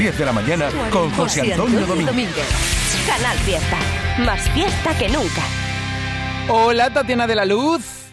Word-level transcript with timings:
10 0.00 0.18
de 0.18 0.24
la 0.24 0.32
mañana 0.32 0.70
con 0.90 1.10
José 1.10 1.52
Antonio 1.52 1.80
Domínguez. 1.80 3.06
Canal 3.06 3.36
Fiesta. 3.40 3.76
Más 4.24 4.48
fiesta 4.48 4.96
que 4.98 5.08
nunca. 5.10 5.42
Hola, 6.48 6.88
Tatiana 6.88 7.26
de 7.26 7.34
la 7.34 7.44
Luz. 7.44 8.10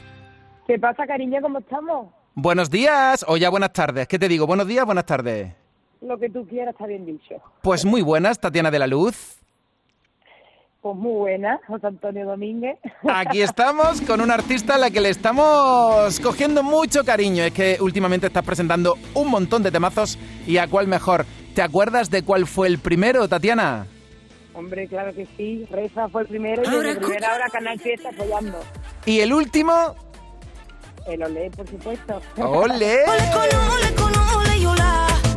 ¿Qué 0.68 0.78
pasa, 0.78 1.08
cariño? 1.08 1.40
¿Cómo 1.42 1.60
estamos? 1.60 2.08
Buenos 2.36 2.70
días 2.70 3.24
o 3.26 3.38
ya 3.38 3.50
buenas 3.50 3.72
tardes. 3.72 4.06
¿Qué 4.06 4.20
te 4.20 4.28
digo? 4.28 4.46
Buenos 4.46 4.68
días, 4.68 4.86
buenas 4.86 5.06
tardes. 5.06 5.54
Lo 6.02 6.20
que 6.20 6.30
tú 6.30 6.46
quieras 6.46 6.74
está 6.74 6.88
bien 6.88 7.06
dicho. 7.06 7.36
Pues 7.62 7.86
muy 7.86 8.02
buenas, 8.02 8.38
Tatiana 8.38 8.70
de 8.70 8.80
la 8.80 8.88
Luz. 8.88 9.38
Pues 10.82 10.94
muy 10.94 11.14
buena, 11.14 11.62
José 11.68 11.88
Antonio 11.88 12.26
Domínguez. 12.26 12.78
Aquí 13.08 13.42
estamos 13.42 14.02
con 14.02 14.20
una 14.20 14.34
artista 14.34 14.76
a 14.76 14.78
la 14.78 14.92
que 14.92 15.00
le 15.00 15.08
estamos 15.08 16.20
cogiendo 16.20 16.64
mucho 16.64 17.06
cariño. 17.06 17.44
Es 17.44 17.54
que 17.54 17.78
últimamente 17.80 18.28
estás 18.28 18.44
presentando 18.44 18.98
un 19.14 19.32
montón 19.32 19.64
de 19.64 19.72
temazos 19.72 20.20
y 20.46 20.58
a 20.58 20.68
cuál 20.68 20.88
mejor. 20.88 21.26
¿Te 21.58 21.64
acuerdas 21.64 22.12
de 22.12 22.22
cuál 22.22 22.46
fue 22.46 22.68
el 22.68 22.78
primero, 22.78 23.28
Tatiana? 23.28 23.88
Hombre, 24.54 24.88
claro 24.88 25.12
que 25.16 25.26
sí. 25.36 25.66
Reza 25.72 26.08
fue 26.08 26.22
el 26.22 26.28
primero 26.28 26.62
y 26.62 26.70
desde 26.70 27.00
primera 27.00 27.34
hora 27.34 27.46
Canal 27.52 27.80
Fiesta 27.80 28.10
apoyando. 28.10 28.60
¿Y 29.08 29.22
el 29.22 29.34
último? 29.34 29.96
El 31.08 31.24
Olé, 31.24 31.50
por 31.50 31.68
supuesto. 31.68 32.22
¡Ole! 32.38 32.98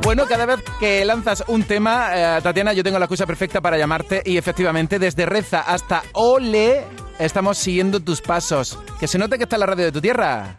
Bueno, 0.02 0.26
cada 0.26 0.44
vez 0.44 0.62
que 0.78 1.06
lanzas 1.06 1.42
un 1.48 1.62
tema, 1.62 2.10
eh, 2.12 2.42
Tatiana, 2.42 2.74
yo 2.74 2.84
tengo 2.84 2.98
la 2.98 3.06
excusa 3.06 3.26
perfecta 3.26 3.62
para 3.62 3.78
llamarte 3.78 4.20
y 4.22 4.36
efectivamente 4.36 4.98
desde 4.98 5.24
Reza 5.24 5.62
hasta 5.62 6.02
Ole 6.12 6.82
estamos 7.18 7.56
siguiendo 7.56 7.98
tus 7.98 8.20
pasos. 8.20 8.78
Que 9.00 9.08
se 9.08 9.16
note 9.16 9.38
que 9.38 9.44
está 9.44 9.56
en 9.56 9.60
la 9.60 9.66
radio 9.68 9.86
de 9.86 9.92
tu 9.92 10.02
tierra. 10.02 10.58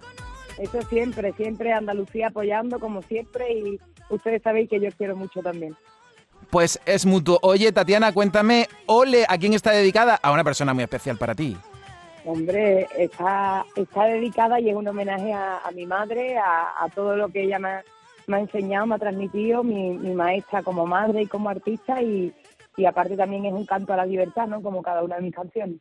Eso 0.58 0.82
siempre, 0.90 1.34
siempre 1.34 1.72
Andalucía 1.72 2.30
apoyando 2.30 2.80
como 2.80 3.04
siempre 3.04 3.46
y 3.54 3.80
ustedes 4.12 4.42
sabéis 4.44 4.70
que 4.70 4.80
yo 4.80 4.90
quiero 4.98 5.16
mucho 5.16 5.42
también. 5.42 5.76
Pues 6.50 6.80
es 6.86 7.06
mutuo. 7.06 7.40
Oye, 7.42 7.72
Tatiana, 7.72 8.14
cuéntame, 8.14 8.68
Ole, 8.86 9.26
¿a 9.28 9.38
quién 9.38 9.54
está 9.54 9.72
dedicada? 9.72 10.20
A 10.22 10.32
una 10.32 10.44
persona 10.44 10.74
muy 10.74 10.84
especial 10.84 11.18
para 11.18 11.34
ti. 11.34 11.58
Hombre, 12.26 12.88
está, 12.98 13.66
está 13.76 14.06
dedicada 14.06 14.60
y 14.60 14.70
es 14.70 14.76
un 14.76 14.88
homenaje 14.88 15.34
a, 15.34 15.60
a 15.60 15.72
mi 15.72 15.86
madre, 15.86 16.38
a, 16.38 16.84
a 16.84 16.90
todo 16.90 17.16
lo 17.16 17.30
que 17.30 17.44
ella 17.44 17.58
me 17.58 17.70
ha, 17.70 17.84
me 18.28 18.38
ha 18.38 18.40
enseñado, 18.42 18.86
me 18.86 18.96
ha 18.96 19.00
transmitido, 19.00 19.64
mi, 19.64 19.98
mi 19.98 20.14
maestra 20.14 20.62
como 20.62 20.86
madre 20.86 21.24
y 21.24 21.28
como 21.28 21.50
artista 21.50 22.02
y, 22.02 22.34
y 22.78 22.86
aparte 22.86 23.18
también 23.18 23.46
es 23.46 23.54
un 23.54 23.66
canto 23.66 23.94
a 23.94 23.98
la 23.98 24.06
libertad, 24.06 24.48
¿no? 24.48 24.62
Como 24.62 24.84
cada 24.84 25.04
una 25.04 25.16
de 25.16 25.22
mis 25.24 25.34
canciones. 25.36 25.78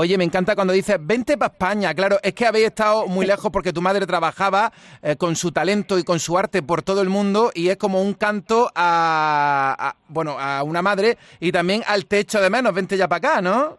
Oye, 0.00 0.16
me 0.16 0.22
encanta 0.22 0.54
cuando 0.54 0.72
dices, 0.72 0.96
vente 1.00 1.36
para 1.36 1.52
España. 1.52 1.92
Claro, 1.92 2.18
es 2.22 2.32
que 2.32 2.46
habéis 2.46 2.66
estado 2.66 3.08
muy 3.08 3.26
lejos 3.26 3.50
porque 3.50 3.72
tu 3.72 3.82
madre 3.82 4.06
trabajaba 4.06 4.72
eh, 5.02 5.16
con 5.16 5.34
su 5.34 5.50
talento 5.50 5.98
y 5.98 6.04
con 6.04 6.20
su 6.20 6.38
arte 6.38 6.62
por 6.62 6.82
todo 6.82 7.02
el 7.02 7.08
mundo 7.08 7.50
y 7.52 7.68
es 7.68 7.78
como 7.78 8.00
un 8.00 8.14
canto 8.14 8.70
a, 8.76 9.74
a- 9.76 9.96
bueno, 10.06 10.36
a 10.38 10.62
una 10.62 10.82
madre 10.82 11.18
y 11.40 11.50
también 11.50 11.82
al 11.84 12.06
techo 12.06 12.40
de 12.40 12.48
menos. 12.48 12.72
Vente 12.72 12.96
ya 12.96 13.08
para 13.08 13.30
acá, 13.30 13.42
¿no? 13.42 13.76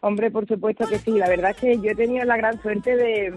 Hombre, 0.00 0.32
por 0.32 0.48
supuesto 0.48 0.84
que 0.88 0.98
sí. 0.98 1.12
La 1.12 1.28
verdad 1.28 1.52
es 1.52 1.56
que 1.58 1.78
yo 1.78 1.92
he 1.92 1.94
tenido 1.94 2.24
la 2.24 2.36
gran 2.36 2.60
suerte 2.60 2.96
de, 2.96 3.32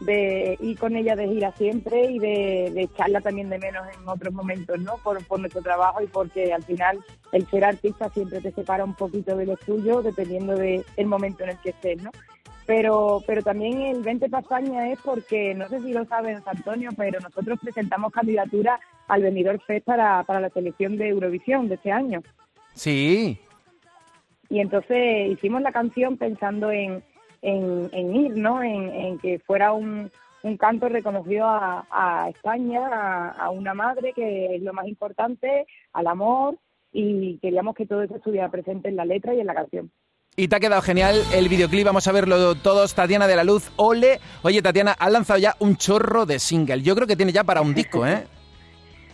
de 0.00 0.58
ir 0.60 0.78
con 0.78 0.94
ella 0.94 1.16
de 1.16 1.28
gira 1.28 1.52
siempre 1.52 2.10
y 2.10 2.18
de, 2.18 2.70
de 2.74 2.82
echarla 2.82 3.20
también 3.20 3.48
de 3.48 3.58
menos 3.58 3.86
en 3.96 4.06
otros 4.06 4.32
momentos, 4.32 4.78
¿no? 4.80 4.96
Por, 5.02 5.24
por 5.24 5.40
nuestro 5.40 5.62
trabajo 5.62 6.02
y 6.02 6.06
porque 6.06 6.52
al 6.52 6.62
final 6.62 7.02
el 7.32 7.46
ser 7.46 7.64
artista 7.64 8.10
siempre 8.10 8.40
te 8.40 8.52
separa 8.52 8.84
un 8.84 8.94
poquito 8.94 9.36
de 9.36 9.46
lo 9.46 9.56
tuyo 9.56 10.02
dependiendo 10.02 10.54
del 10.54 10.84
momento 11.06 11.44
en 11.44 11.50
el 11.50 11.58
que 11.60 11.70
estés, 11.70 12.02
¿no? 12.02 12.10
Pero, 12.66 13.22
pero 13.26 13.42
también 13.42 13.80
el 13.80 14.02
20 14.02 14.28
para 14.28 14.42
España 14.42 14.90
es 14.90 14.98
porque, 15.04 15.54
no 15.54 15.68
sé 15.68 15.80
si 15.80 15.92
lo 15.92 16.04
saben, 16.04 16.42
Antonio, 16.44 16.90
pero 16.96 17.20
nosotros 17.20 17.60
presentamos 17.62 18.12
candidatura 18.12 18.80
al 19.06 19.22
Benidorm 19.22 19.60
Fest 19.60 19.86
para, 19.86 20.24
para 20.24 20.40
la 20.40 20.50
selección 20.50 20.96
de 20.96 21.08
Eurovisión 21.08 21.68
de 21.68 21.76
este 21.76 21.92
año. 21.92 22.22
Sí. 22.74 23.38
Y 24.50 24.58
entonces 24.58 25.30
hicimos 25.30 25.62
la 25.62 25.70
canción 25.70 26.16
pensando 26.16 26.72
en, 26.72 27.04
en, 27.42 27.88
en 27.92 28.16
ir, 28.16 28.36
¿no? 28.36 28.62
En, 28.62 28.90
en 28.90 29.18
que 29.18 29.38
fuera 29.38 29.72
un, 29.72 30.10
un 30.42 30.56
canto 30.56 30.88
reconocido 30.88 31.46
a, 31.46 31.86
a 31.90 32.28
España, 32.28 32.80
a, 32.92 33.30
a 33.30 33.50
una 33.50 33.74
madre, 33.74 34.12
que 34.14 34.56
es 34.56 34.62
lo 34.62 34.72
más 34.72 34.86
importante, 34.88 35.66
al 35.92 36.06
amor, 36.06 36.56
y 36.92 37.38
queríamos 37.38 37.74
que 37.74 37.86
todo 37.86 38.02
eso 38.02 38.16
estuviera 38.16 38.48
presente 38.48 38.88
en 38.88 38.96
la 38.96 39.04
letra 39.04 39.34
y 39.34 39.40
en 39.40 39.46
la 39.46 39.54
canción. 39.54 39.90
Y 40.38 40.48
te 40.48 40.56
ha 40.56 40.60
quedado 40.60 40.82
genial 40.82 41.16
el 41.34 41.48
videoclip, 41.48 41.86
vamos 41.86 42.06
a 42.08 42.12
verlo 42.12 42.54
todos. 42.56 42.94
Tatiana 42.94 43.26
de 43.26 43.36
la 43.36 43.44
Luz, 43.44 43.70
ole. 43.76 44.20
Oye, 44.42 44.60
Tatiana, 44.60 44.94
has 44.98 45.10
lanzado 45.10 45.38
ya 45.38 45.56
un 45.60 45.76
chorro 45.76 46.26
de 46.26 46.38
single. 46.38 46.82
Yo 46.82 46.94
creo 46.94 47.06
que 47.06 47.16
tiene 47.16 47.32
ya 47.32 47.42
para 47.44 47.62
un 47.62 47.74
disco, 47.74 48.06
¿eh? 48.06 48.24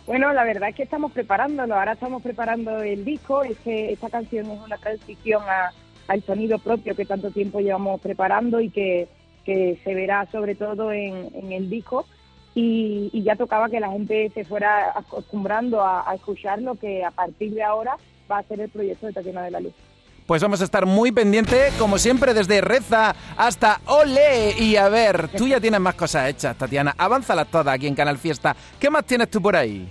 Bueno, 0.05 0.33
la 0.33 0.43
verdad 0.43 0.67
es 0.67 0.75
que 0.75 0.83
estamos 0.83 1.13
preparándolo. 1.13 1.75
Ahora 1.75 1.93
estamos 1.93 2.21
preparando 2.21 2.81
el 2.83 3.05
disco. 3.05 3.41
Es 3.43 3.57
que 3.59 3.93
esta 3.93 4.09
canción 4.09 4.51
es 4.51 4.59
una 4.61 4.77
transición 4.77 5.41
a- 5.47 5.71
al 6.07 6.23
sonido 6.23 6.59
propio 6.59 6.95
que 6.95 7.05
tanto 7.05 7.31
tiempo 7.31 7.59
llevamos 7.59 8.01
preparando 8.01 8.59
y 8.59 8.69
que, 8.69 9.07
que 9.45 9.79
se 9.83 9.93
verá 9.93 10.27
sobre 10.31 10.55
todo 10.55 10.91
en, 10.91 11.51
el 11.51 11.69
disco. 11.69 12.05
Y, 12.55 13.23
ya 13.23 13.35
tocaba 13.35 13.69
que 13.69 13.79
la 13.79 13.91
gente 13.91 14.31
se 14.33 14.43
fuera 14.43 14.97
acostumbrando 14.97 15.81
a, 15.81 16.09
a 16.09 16.15
escuchar 16.15 16.61
lo 16.61 16.75
que 16.75 17.03
a 17.03 17.11
partir 17.11 17.53
de 17.53 17.63
ahora 17.63 17.97
va 18.29 18.39
a 18.39 18.43
ser 18.43 18.59
el 18.59 18.69
proyecto 18.69 19.07
de 19.07 19.13
Tatiana 19.13 19.43
de 19.43 19.51
la 19.51 19.59
Luz. 19.59 19.73
Pues 20.27 20.41
vamos 20.41 20.61
a 20.61 20.63
estar 20.63 20.85
muy 20.85 21.11
pendientes, 21.11 21.73
como 21.73 21.97
siempre, 21.97 22.33
desde 22.33 22.61
Reza 22.61 23.13
hasta 23.35 23.81
Ole. 23.87 24.55
Y 24.57 24.77
a 24.77 24.87
ver, 24.87 25.27
tú 25.29 25.47
ya 25.47 25.59
tienes 25.59 25.81
más 25.81 25.95
cosas 25.95 26.29
hechas, 26.29 26.57
Tatiana. 26.57 26.95
Avánzalas 26.97 27.47
todas 27.47 27.73
aquí 27.73 27.87
en 27.87 27.95
Canal 27.95 28.17
Fiesta. 28.17 28.55
¿Qué 28.79 28.89
más 28.89 29.05
tienes 29.05 29.29
tú 29.29 29.41
por 29.41 29.55
ahí? 29.55 29.89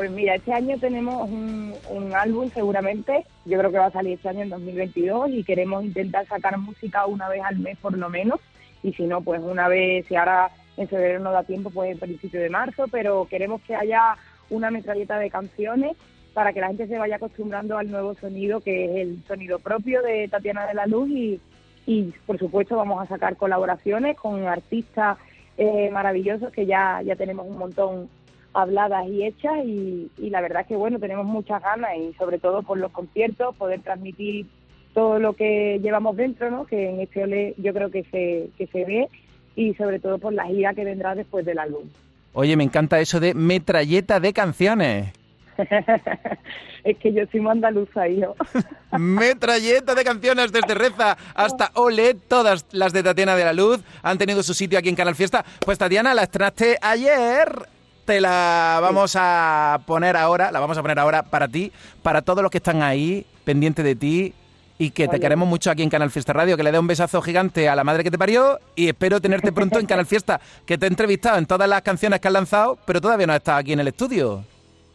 Pues 0.00 0.12
mira, 0.12 0.34
este 0.34 0.54
año 0.54 0.78
tenemos 0.78 1.28
un, 1.28 1.74
álbum 2.14 2.50
seguramente, 2.54 3.26
yo 3.44 3.58
creo 3.58 3.70
que 3.70 3.76
va 3.76 3.88
a 3.88 3.90
salir 3.90 4.14
este 4.14 4.30
año 4.30 4.40
en 4.40 4.48
2022 4.48 5.28
y 5.28 5.44
queremos 5.44 5.84
intentar 5.84 6.26
sacar 6.26 6.56
música 6.56 7.04
una 7.04 7.28
vez 7.28 7.42
al 7.44 7.58
mes 7.58 7.76
por 7.76 7.98
lo 7.98 8.08
menos. 8.08 8.40
Y 8.82 8.94
si 8.94 9.02
no, 9.02 9.20
pues 9.20 9.42
una 9.42 9.68
vez, 9.68 10.06
si 10.06 10.16
ahora 10.16 10.52
en 10.78 10.88
febrero 10.88 11.20
no 11.20 11.32
da 11.32 11.42
tiempo, 11.42 11.68
pues 11.68 11.92
en 11.92 11.98
principio 11.98 12.40
de 12.40 12.48
marzo, 12.48 12.86
pero 12.90 13.26
queremos 13.28 13.60
que 13.60 13.74
haya 13.74 14.16
una 14.48 14.70
metralleta 14.70 15.18
de 15.18 15.28
canciones 15.28 15.98
para 16.32 16.54
que 16.54 16.62
la 16.62 16.68
gente 16.68 16.86
se 16.86 16.96
vaya 16.96 17.16
acostumbrando 17.16 17.76
al 17.76 17.90
nuevo 17.90 18.14
sonido 18.14 18.60
que 18.62 18.86
es 18.86 19.06
el 19.06 19.22
sonido 19.28 19.58
propio 19.58 20.00
de 20.00 20.28
Tatiana 20.28 20.66
de 20.66 20.72
la 20.72 20.86
Luz. 20.86 21.10
Y, 21.10 21.40
y 21.84 22.14
por 22.24 22.38
supuesto 22.38 22.74
vamos 22.74 23.02
a 23.02 23.06
sacar 23.06 23.36
colaboraciones 23.36 24.16
con 24.16 24.48
artistas 24.48 25.18
eh, 25.58 25.90
maravillosos 25.90 26.50
que 26.52 26.64
ya, 26.64 27.02
ya 27.04 27.16
tenemos 27.16 27.46
un 27.46 27.58
montón 27.58 28.08
habladas 28.52 29.06
y 29.08 29.24
hechas 29.24 29.64
y, 29.64 30.10
y 30.18 30.30
la 30.30 30.40
verdad 30.40 30.62
es 30.62 30.68
que 30.68 30.76
bueno, 30.76 30.98
tenemos 30.98 31.26
muchas 31.26 31.62
ganas 31.62 31.90
y 31.96 32.12
sobre 32.14 32.38
todo 32.38 32.62
por 32.62 32.78
los 32.78 32.90
conciertos, 32.92 33.54
poder 33.56 33.80
transmitir 33.80 34.46
todo 34.94 35.18
lo 35.18 35.34
que 35.34 35.78
llevamos 35.82 36.16
dentro, 36.16 36.50
¿no? 36.50 36.66
que 36.66 36.90
en 36.90 37.00
este 37.00 37.22
ole 37.22 37.54
yo 37.58 37.72
creo 37.72 37.90
que 37.90 38.04
se, 38.04 38.50
que 38.58 38.66
se 38.66 38.84
ve 38.84 39.08
y 39.54 39.74
sobre 39.74 39.98
todo 40.00 40.18
por 40.18 40.32
la 40.32 40.46
gira 40.46 40.74
que 40.74 40.84
vendrá 40.84 41.14
después 41.14 41.44
del 41.44 41.58
álbum. 41.58 41.84
Oye, 42.32 42.56
me 42.56 42.64
encanta 42.64 43.00
eso 43.00 43.20
de 43.20 43.34
metralleta 43.34 44.20
de 44.20 44.32
canciones. 44.32 45.12
es 46.84 46.96
que 46.98 47.12
yo 47.12 47.24
soy 47.30 47.40
muy 47.40 47.50
andaluza, 47.50 48.08
hijo. 48.08 48.34
Metralleta 48.98 49.94
de 49.94 50.04
canciones 50.04 50.52
desde 50.52 50.74
Reza 50.74 51.16
hasta 51.34 51.70
Ole, 51.74 52.14
todas 52.14 52.66
las 52.72 52.92
de 52.92 53.02
Tatiana 53.02 53.36
de 53.36 53.44
la 53.44 53.52
Luz 53.52 53.80
han 54.02 54.18
tenido 54.18 54.42
su 54.42 54.54
sitio 54.54 54.78
aquí 54.78 54.88
en 54.88 54.94
Canal 54.94 55.14
Fiesta. 55.14 55.44
Pues 55.64 55.78
Tatiana, 55.78 56.14
la 56.14 56.22
estrenaste 56.22 56.78
ayer. 56.80 57.79
Te 58.10 58.20
la 58.20 58.80
vamos 58.82 59.14
a 59.16 59.82
poner 59.86 60.16
ahora, 60.16 60.50
la 60.50 60.58
vamos 60.58 60.76
a 60.76 60.82
poner 60.82 60.98
ahora 60.98 61.22
para 61.22 61.46
ti, 61.46 61.70
para 62.02 62.22
todos 62.22 62.42
los 62.42 62.50
que 62.50 62.58
están 62.58 62.82
ahí, 62.82 63.24
pendientes 63.44 63.84
de 63.84 63.94
ti 63.94 64.34
y 64.78 64.90
que 64.90 65.06
te 65.06 65.20
queremos 65.20 65.46
mucho 65.46 65.70
aquí 65.70 65.84
en 65.84 65.90
Canal 65.90 66.10
Fiesta 66.10 66.32
Radio, 66.32 66.56
que 66.56 66.64
le 66.64 66.72
dé 66.72 66.80
un 66.80 66.88
besazo 66.88 67.22
gigante 67.22 67.68
a 67.68 67.76
la 67.76 67.84
madre 67.84 68.02
que 68.02 68.10
te 68.10 68.18
parió 68.18 68.58
y 68.74 68.88
espero 68.88 69.20
tenerte 69.20 69.52
pronto 69.52 69.78
en 69.78 69.86
Canal 69.86 70.06
Fiesta, 70.06 70.40
que 70.66 70.76
te 70.76 70.86
he 70.86 70.88
entrevistado 70.88 71.38
en 71.38 71.46
todas 71.46 71.68
las 71.68 71.82
canciones 71.82 72.18
que 72.18 72.26
has 72.26 72.34
lanzado, 72.34 72.78
pero 72.84 73.00
todavía 73.00 73.28
no 73.28 73.32
has 73.32 73.38
estado 73.38 73.58
aquí 73.58 73.74
en 73.74 73.78
el 73.78 73.86
estudio. 73.86 74.42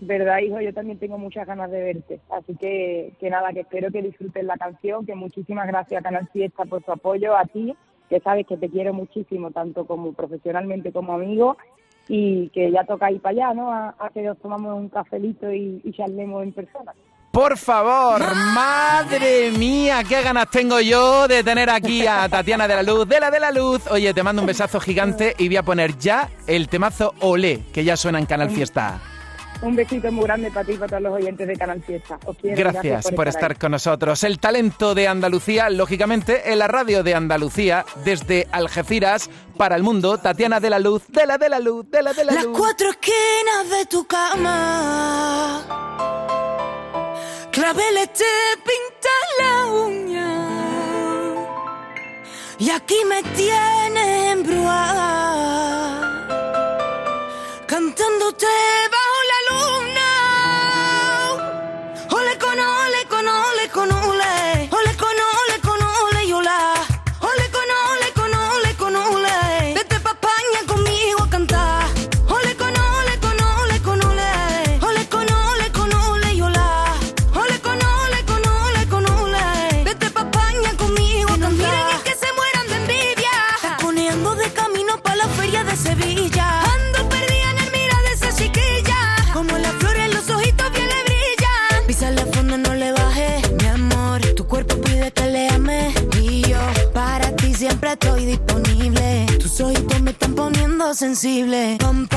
Verdad, 0.01 0.39
hijo, 0.39 0.59
yo 0.59 0.73
también 0.73 0.99
tengo 0.99 1.17
muchas 1.17 1.47
ganas 1.47 1.71
de 1.71 1.83
verte. 1.83 2.19
Así 2.29 2.53
que, 2.57 3.13
que 3.17 3.29
nada, 3.29 3.53
que 3.53 3.61
espero 3.61 3.91
que 3.91 4.01
disfruten 4.01 4.45
la 4.45 4.57
canción, 4.57 5.05
que 5.05 5.15
muchísimas 5.15 5.67
gracias 5.67 6.01
a 6.01 6.03
Canal 6.03 6.27
Fiesta 6.33 6.65
por 6.65 6.83
su 6.83 6.91
apoyo, 6.91 7.37
a 7.37 7.45
ti, 7.45 7.77
que 8.09 8.19
sabes 8.19 8.45
que 8.45 8.57
te 8.57 8.69
quiero 8.69 8.93
muchísimo, 8.93 9.51
tanto 9.51 9.85
como 9.85 10.11
profesionalmente 10.11 10.91
como 10.91 11.13
amigo, 11.13 11.55
y 12.07 12.49
que 12.49 12.71
ya 12.71 12.83
toca 12.83 13.11
ir 13.11 13.21
para 13.21 13.31
allá, 13.31 13.53
¿no? 13.53 13.71
A, 13.71 13.93
que 14.13 14.21
nos 14.21 14.37
tomamos 14.39 14.75
un 14.77 14.89
cafelito 14.89 15.51
y, 15.51 15.81
y 15.83 15.91
charlemos 15.93 16.43
en 16.43 16.53
persona. 16.53 16.93
Por 17.31 17.57
favor, 17.57 18.21
madre 18.53 19.51
mía, 19.51 20.03
qué 20.07 20.21
ganas 20.21 20.49
tengo 20.49 20.79
yo 20.79 21.27
de 21.27 21.43
tener 21.43 21.69
aquí 21.69 22.07
a 22.07 22.29
Tatiana 22.29 22.65
de 22.65 22.75
la 22.75 22.83
Luz, 22.83 23.05
de 23.09 23.19
la 23.19 23.29
de 23.29 23.39
la 23.41 23.51
Luz. 23.51 23.85
Oye, 23.91 24.13
te 24.13 24.23
mando 24.23 24.41
un 24.41 24.47
besazo 24.47 24.79
gigante 24.79 25.35
y 25.37 25.47
voy 25.47 25.57
a 25.57 25.63
poner 25.63 25.97
ya 25.97 26.29
el 26.47 26.69
temazo 26.69 27.13
Olé, 27.19 27.63
que 27.73 27.83
ya 27.83 27.97
suena 27.97 28.19
en 28.19 28.25
Canal 28.25 28.51
Fiesta. 28.51 29.01
Un 29.61 29.75
besito 29.75 30.11
muy 30.11 30.25
grande 30.25 30.51
para 30.51 30.65
ti 30.65 30.73
y 30.73 30.77
para 30.77 30.89
todos 30.89 31.03
los 31.03 31.13
oyentes 31.13 31.47
de 31.47 31.55
Canal 31.55 31.81
Fiesta. 31.81 32.19
Os 32.25 32.37
quiero, 32.37 32.57
Gracias 32.57 33.11
por 33.11 33.27
estar 33.27 33.57
con 33.57 33.71
nosotros. 33.71 34.23
El 34.23 34.39
talento 34.39 34.93
de 34.95 35.07
Andalucía, 35.07 35.69
lógicamente, 35.69 36.51
en 36.51 36.59
la 36.59 36.67
radio 36.67 37.03
de 37.03 37.15
Andalucía, 37.15 37.85
desde 38.03 38.47
Algeciras 38.51 39.29
para 39.57 39.75
el 39.75 39.83
mundo, 39.83 40.17
Tatiana 40.17 40.59
de 40.59 40.69
la 40.69 40.79
Luz, 40.79 41.03
de 41.07 41.25
la 41.25 41.37
de 41.37 41.49
la 41.49 41.59
Luz, 41.59 41.89
de 41.89 42.03
la 42.03 42.13
de 42.13 42.25
la 42.25 42.33
Las 42.33 42.45
Luz. 42.45 42.57
cuatro 42.57 42.89
esquinas 42.89 43.69
de 43.69 43.85
tu 43.85 44.05
cama 44.05 45.85
le 47.73 48.07
te 48.07 48.23
pinta 48.63 49.09
la 49.39 49.65
uña. 49.67 50.31
Y 52.59 52.69
aquí 52.69 52.95
me 53.07 53.23
tienes 53.35 54.31
embruada. 54.33 55.01
Cantándote 57.65 58.45
bajo 58.91 59.04
poniendo 101.15 101.45
sensible. 101.77 102.14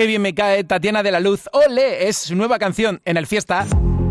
Qué 0.00 0.06
bien 0.06 0.22
me 0.22 0.34
cae 0.34 0.64
Tatiana 0.64 1.02
de 1.02 1.10
la 1.10 1.20
Luz. 1.20 1.42
Ole, 1.52 2.08
es 2.08 2.16
su 2.16 2.34
nueva 2.34 2.58
canción 2.58 3.02
en 3.04 3.18
el 3.18 3.26
fiesta. 3.26 3.66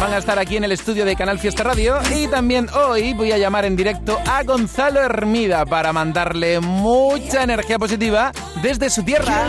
Van 0.00 0.14
a 0.14 0.16
estar 0.16 0.38
aquí 0.38 0.56
en 0.56 0.64
el 0.64 0.72
estudio 0.72 1.04
de 1.04 1.14
Canal 1.14 1.38
Fiesta 1.38 1.62
Radio. 1.62 1.98
Y 2.16 2.26
también 2.26 2.70
hoy 2.70 3.12
voy 3.12 3.32
a 3.32 3.38
llamar 3.38 3.66
en 3.66 3.76
directo 3.76 4.18
a 4.26 4.42
Gonzalo 4.44 4.98
Hermida 4.98 5.66
para 5.66 5.92
mandarle 5.92 6.58
mucha 6.58 7.42
energía 7.42 7.78
positiva 7.78 8.32
desde 8.62 8.88
su 8.88 9.02
tierra. 9.02 9.44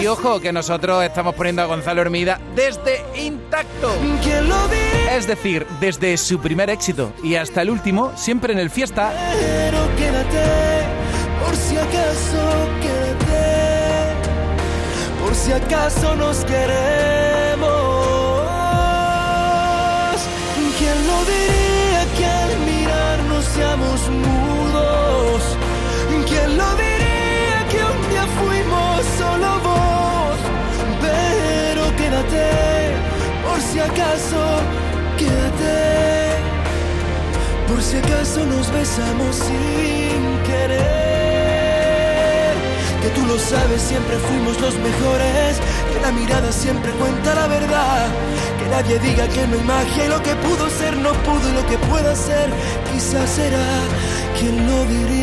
Y 0.00 0.06
ojo, 0.06 0.38
que 0.38 0.52
nosotros 0.52 1.02
estamos 1.02 1.34
poniendo 1.34 1.62
a 1.62 1.64
Gonzalo 1.64 2.00
Hermida 2.00 2.40
desde 2.54 3.02
intacto. 3.16 3.92
Es 5.10 5.26
decir, 5.26 5.66
desde 5.80 6.16
su 6.16 6.38
primer 6.38 6.70
éxito 6.70 7.12
y 7.24 7.34
hasta 7.34 7.62
el 7.62 7.70
último, 7.70 8.12
siempre 8.14 8.52
en 8.52 8.60
el 8.60 8.70
fiesta. 8.70 9.12
Pero 9.32 9.78
quédate, 9.96 10.84
por 11.44 11.56
si 11.56 11.76
acaso 11.76 12.68
quédate, 12.80 14.14
por 15.24 15.34
si 15.34 15.52
acaso 15.52 16.14
nos 16.14 16.44
queremos. 16.44 17.39
¿Quién 21.20 21.28
lo 21.28 21.32
diría 21.32 22.02
que 22.16 22.24
al 22.26 22.58
mirarnos 22.60 23.44
seamos 23.44 24.00
mudos? 24.08 25.42
¿Quién 26.26 26.56
lo 26.56 26.68
diría 26.76 27.66
que 27.70 27.78
un 27.84 28.00
día 28.10 28.26
fuimos 28.40 29.04
solo 29.18 29.48
voz? 29.60 30.40
Pero 31.02 31.82
quédate, 31.96 32.48
por 33.44 33.60
si 33.60 33.78
acaso 33.80 34.40
quédate. 35.18 35.78
Por 37.68 37.80
si 37.82 37.96
acaso 37.98 38.46
nos 38.46 38.70
besamos 38.72 39.36
sin 39.36 40.20
querer. 40.48 40.80
Que 43.02 43.08
tú 43.14 43.26
lo 43.26 43.38
sabes, 43.38 43.82
siempre 43.82 44.16
fuimos 44.16 44.60
los 44.60 44.74
mejores. 44.76 45.60
Que 45.92 46.00
la 46.00 46.12
mirada 46.12 46.52
siempre 46.52 46.90
cuenta 46.92 47.34
la 47.34 47.46
verdad. 47.48 48.08
Que 48.58 48.68
nadie 48.70 48.98
diga 48.98 49.26
que 49.28 49.46
no 49.46 49.56
hay 49.56 49.64
magia 49.64 50.06
y 50.06 50.08
lo 50.08 50.22
que 50.22 50.34
pudo 50.36 50.68
ser 50.70 50.96
no 50.96 51.12
pudo 51.12 51.48
y 51.48 51.52
lo 51.52 51.66
que 51.66 51.78
pueda 51.86 52.14
ser 52.14 52.50
quizás 52.92 53.28
será. 53.30 53.66
quien 54.38 54.66
lo 54.66 54.84
diría? 54.84 55.20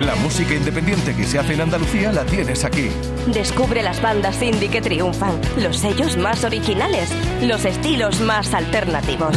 La 0.00 0.14
música 0.14 0.54
independiente 0.54 1.14
que 1.14 1.24
se 1.24 1.38
hace 1.38 1.52
en 1.52 1.60
Andalucía 1.60 2.12
la 2.12 2.24
tienes 2.24 2.64
aquí. 2.64 2.88
Descubre 3.26 3.82
las 3.82 4.00
bandas 4.00 4.40
indie 4.40 4.70
que 4.70 4.80
triunfan, 4.80 5.38
los 5.58 5.76
sellos 5.76 6.16
más 6.16 6.44
originales, 6.44 7.10
los 7.42 7.64
estilos 7.66 8.20
más 8.20 8.54
alternativos. 8.54 9.36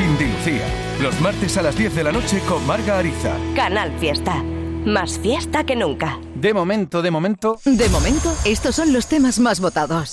Indie 0.00 0.28
Lucía, 0.28 0.66
los 1.00 1.20
martes 1.20 1.56
a 1.56 1.62
las 1.62 1.76
10 1.76 1.94
de 1.96 2.04
la 2.04 2.12
noche 2.12 2.40
con 2.48 2.64
Marga 2.66 2.98
Ariza. 2.98 3.32
Canal 3.56 3.90
Fiesta. 3.98 4.40
Más 4.84 5.18
fiesta 5.18 5.64
que 5.64 5.76
nunca. 5.76 6.18
De 6.34 6.52
momento, 6.52 7.00
de 7.00 7.10
momento, 7.10 7.58
De 7.64 7.88
momento, 7.88 8.34
estos 8.44 8.74
son 8.76 8.92
los 8.92 9.06
temas 9.06 9.38
más 9.40 9.58
votados. 9.60 10.10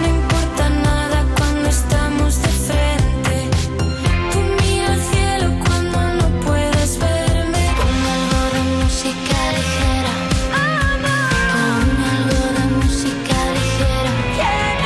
No 0.00 0.06
importa 0.06 0.70
nada 0.70 1.26
cuando 1.36 1.68
estamos 1.68 2.40
de 2.40 2.48
frente. 2.48 3.50
Tú 4.32 4.38
mira 4.62 4.92
al 4.92 5.00
cielo 5.00 5.50
cuando 5.66 5.98
no 6.14 6.40
puedes 6.40 6.98
verme. 6.98 7.66
Pon 7.76 7.96
algo 8.14 8.42
de 8.54 8.62
música 8.84 9.38
ligera. 9.58 10.14
Pon 11.52 11.90
algo 12.14 12.42
de 12.58 12.64
música 12.76 13.38
ligera. 13.58 14.12
¿Quién 14.36 14.78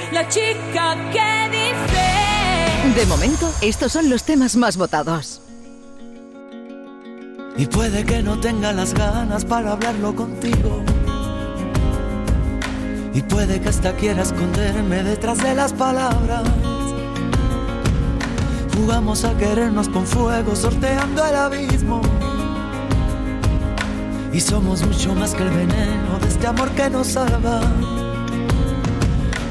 es? 0.00 0.12
esa 0.12 0.28
chica 0.28 0.84
que 1.12 1.30
dice. 1.50 3.00
De 3.00 3.04
momento, 3.06 3.52
estos 3.60 3.92
son 3.92 4.08
los 4.08 4.24
temas 4.24 4.56
más 4.56 4.78
votados. 4.78 5.42
Y 7.58 7.66
puede 7.66 8.04
que 8.04 8.22
no 8.22 8.38
tenga 8.38 8.72
las 8.72 8.92
ganas 8.92 9.44
para 9.44 9.72
hablarlo 9.72 10.14
contigo. 10.14 10.82
Y 13.14 13.22
puede 13.22 13.60
que 13.60 13.70
hasta 13.70 13.92
quiera 13.96 14.22
esconderme 14.22 15.02
detrás 15.02 15.38
de 15.38 15.54
las 15.54 15.72
palabras. 15.72 16.42
Jugamos 18.76 19.24
a 19.24 19.34
querernos 19.38 19.88
con 19.88 20.06
fuego, 20.06 20.54
sorteando 20.54 21.24
el 21.24 21.34
abismo. 21.34 22.02
Y 24.34 24.40
somos 24.40 24.86
mucho 24.86 25.14
más 25.14 25.34
que 25.34 25.44
el 25.44 25.50
veneno 25.50 26.18
de 26.20 26.28
este 26.28 26.46
amor 26.46 26.68
que 26.72 26.90
nos 26.90 27.06
salva. 27.06 27.62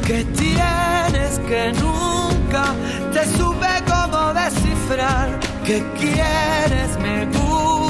Que 0.06 0.24
tienes 0.26 1.40
que 1.48 1.74
nunca 1.74 2.66
te 3.12 3.26
supe 3.36 3.68
cómo 3.88 4.32
descifrar. 4.32 5.40
Que 5.66 5.84
quieres, 5.98 7.00
me 7.02 7.26
gusta 7.26 7.85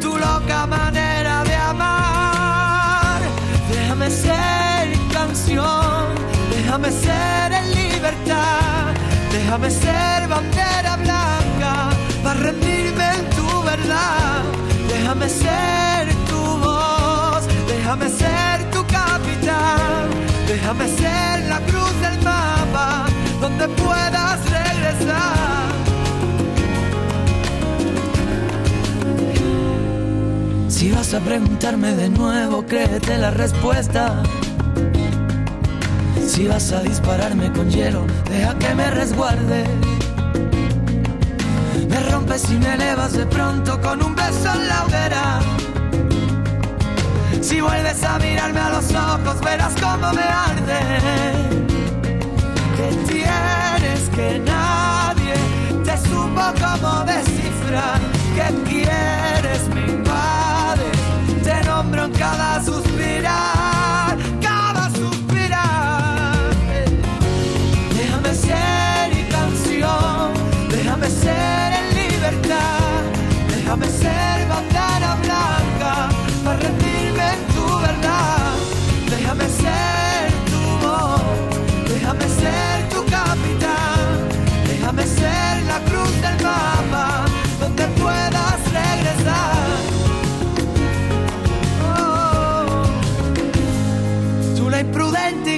tu 0.00 0.16
loca 0.16 0.66
manera 0.66 1.44
de 1.44 1.54
amar. 1.54 3.20
Déjame 3.70 4.10
ser 4.10 4.84
canción, 5.12 6.04
déjame 6.50 6.90
ser 6.90 7.52
en 7.52 7.74
libertad. 7.74 8.94
Déjame 9.30 9.70
ser 9.70 10.28
bandera 10.28 10.96
blanca 10.96 11.90
para 12.24 12.40
rendirme 12.40 13.04
en 13.16 13.30
tu 13.36 13.62
verdad. 13.62 14.42
Déjame 14.88 15.28
ser 15.28 16.02
tu 16.30 16.42
voz, 16.64 17.42
déjame 17.68 18.08
ser 18.08 18.70
tu 18.72 18.80
capitán. 18.86 20.04
Déjame 20.46 20.86
ser 20.88 21.44
la 21.48 21.60
cruz 21.70 21.94
del 22.00 22.18
mapa 22.22 23.06
donde 23.40 23.68
puedas 23.68 24.38
regresar. 24.58 25.85
Si 30.68 30.90
vas 30.90 31.14
a 31.14 31.20
preguntarme 31.20 31.94
de 31.94 32.08
nuevo, 32.08 32.66
créete 32.66 33.16
la 33.18 33.30
respuesta. 33.30 34.22
Si 36.26 36.48
vas 36.48 36.72
a 36.72 36.82
dispararme 36.82 37.52
con 37.52 37.70
hielo, 37.70 38.04
deja 38.28 38.58
que 38.58 38.74
me 38.74 38.90
resguarde. 38.90 39.64
Me 41.88 42.00
rompes 42.10 42.50
y 42.50 42.54
me 42.54 42.74
elevas 42.74 43.12
de 43.12 43.26
pronto 43.26 43.80
con 43.80 44.02
un 44.02 44.14
beso 44.14 44.52
en 44.54 44.68
la 44.68 44.84
hoguera. 44.84 45.40
Si 47.40 47.60
vuelves 47.60 48.02
a 48.02 48.18
mirarme 48.18 48.58
a 48.58 48.70
los 48.70 48.90
ojos, 48.92 49.40
verás 49.40 49.72
cómo 49.80 50.12
me 50.12 50.22
arde. 50.22 50.80
Que 52.76 53.12
tienes 53.12 54.08
que 54.14 54.40
nadie 54.40 55.34
te 55.84 55.96
supo 56.08 56.42
cómo 56.60 57.04
descifrar. 57.04 58.00
Que 58.34 58.54
quieres, 58.68 59.68
invade. 59.68 59.95
Te 61.46 61.62
nombro 61.64 62.06
en 62.06 62.10
cada 62.10 62.60
suspirar, 62.60 63.75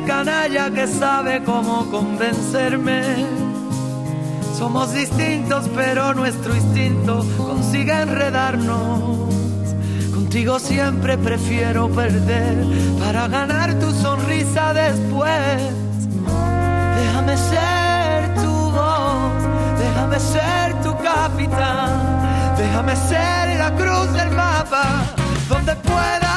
canalla 0.09 0.71
que 0.71 0.87
sabe 0.87 1.45
cómo 1.45 1.91
convencerme. 1.91 3.03
Somos 4.57 4.95
distintos, 4.95 5.69
pero 5.77 6.15
nuestro 6.15 6.57
instinto 6.57 7.27
consigue 7.37 7.93
enredarnos. 7.93 9.35
Contigo 10.15 10.59
siempre 10.59 11.19
prefiero 11.19 11.91
perder 11.91 12.57
para 12.99 13.29
ganar 13.29 13.75
tu 13.75 13.93
sonrisa 13.93 14.73
después. 14.73 15.61
Déjame 17.01 17.37
ser 17.37 18.35
tu 18.43 18.55
voz, 18.79 19.33
déjame 19.79 20.19
ser 20.21 20.67
tu 20.83 20.97
capitán, 21.03 21.91
déjame 22.57 22.97
ser 22.97 23.59
la 23.59 23.71
cruz 23.77 24.11
del 24.15 24.31
mapa 24.31 25.05
donde 25.51 25.77
puedas 25.77 26.28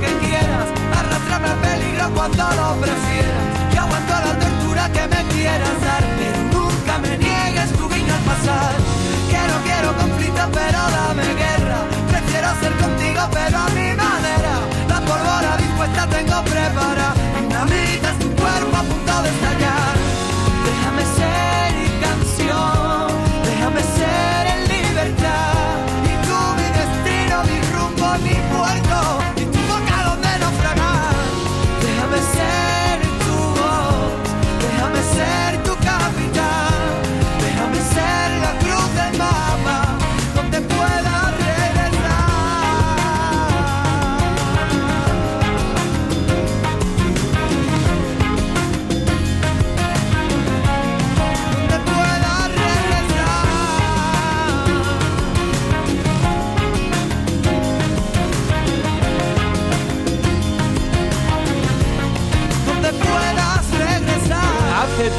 que 0.00 0.10
quieras, 0.26 0.68
arrastrarme 0.98 1.48
al 1.48 1.58
peligro 1.58 2.10
cuando 2.14 2.44
lo 2.58 2.68
prefieras. 2.80 3.44
Que 3.70 3.78
aguanto 3.78 4.14
la 4.26 4.38
tortura 4.38 4.82
que 4.92 5.04
me 5.08 5.22
quieras 5.34 5.76
dar, 5.86 6.04
pero 6.18 6.40
nunca 6.54 6.98
me 6.98 7.18
niegues 7.18 7.70
tu 7.78 7.88
guiño 7.88 8.14
al 8.14 8.24
pasar. 8.30 8.74
Que 9.30 9.40
no 9.50 9.56
quiero 9.66 9.88
conflicto, 9.96 10.42
pero 10.52 10.80
dame 10.96 11.26
guerra. 11.34 11.78
Prefiero 12.12 12.48
ser 12.60 12.72
contigo, 12.84 13.22
pero 13.32 13.58
a 13.58 13.68
mi 13.76 13.88
manera. 14.04 14.54
La 14.88 15.00
pólvora 15.00 15.56
dispuesta 15.58 16.06
tengo 16.08 16.42
preparada. 16.42 17.14
Dinamita 17.40 18.08
es 18.12 18.18
tu 18.18 18.28
cuerpo 18.40 18.76
a 18.76 18.82
punto 18.82 19.22
de 19.22 19.28
estallar. 19.30 19.75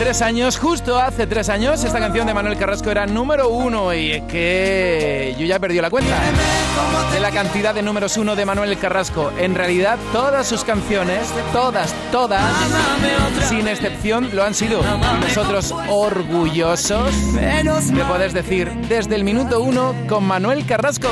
Tres 0.08 0.22
años, 0.22 0.58
justo 0.58 0.98
hace 0.98 1.28
tres 1.28 1.50
años, 1.50 1.84
esta 1.84 2.00
canción 2.00 2.26
de 2.26 2.34
Manuel 2.34 2.58
Carrasco 2.58 2.90
era 2.90 3.06
número 3.06 3.50
uno 3.50 3.94
y 3.94 4.14
es 4.14 4.24
que 4.24 5.36
yo 5.38 5.46
ya 5.46 5.60
perdí 5.60 5.82
la 5.82 5.90
cuenta 5.90 6.18
de 7.12 7.20
la 7.20 7.30
cantidad 7.30 7.76
de 7.76 7.82
números 7.82 8.16
uno 8.16 8.34
de 8.34 8.46
Manuel 8.46 8.78
Carrasco. 8.78 9.34
En 9.38 9.54
realidad, 9.54 10.00
todas 10.14 10.48
sus 10.48 10.64
canciones, 10.64 11.28
todas, 11.52 11.94
todas, 12.10 12.42
sin 13.50 13.68
excepción, 13.68 14.30
lo 14.32 14.46
han 14.46 14.54
sido. 14.54 14.82
Nosotros 15.20 15.76
orgullosos 15.90 17.14
de 17.34 18.06
poder 18.08 18.32
decir 18.32 18.72
desde 18.88 19.14
el 19.14 19.26
minuto 19.26 19.60
uno 19.60 19.94
con 20.08 20.24
Manuel 20.24 20.66
Carrasco. 20.66 21.10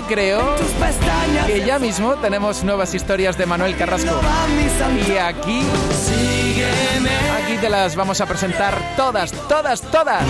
Yo 0.00 0.06
creo 0.06 0.54
que 1.46 1.64
ya 1.64 1.78
mismo 1.78 2.14
tenemos 2.16 2.62
nuevas 2.62 2.94
historias 2.94 3.36
de 3.36 3.46
Manuel 3.46 3.76
Carrasco. 3.76 4.20
Y 5.08 5.16
aquí. 5.16 5.62
Aquí 7.42 7.56
te 7.60 7.68
las 7.68 7.96
vamos 7.96 8.20
a 8.20 8.26
presentar 8.26 8.74
todas, 8.96 9.32
todas, 9.48 9.80
todas. 9.80 10.22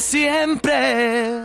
Siempre. 0.00 1.42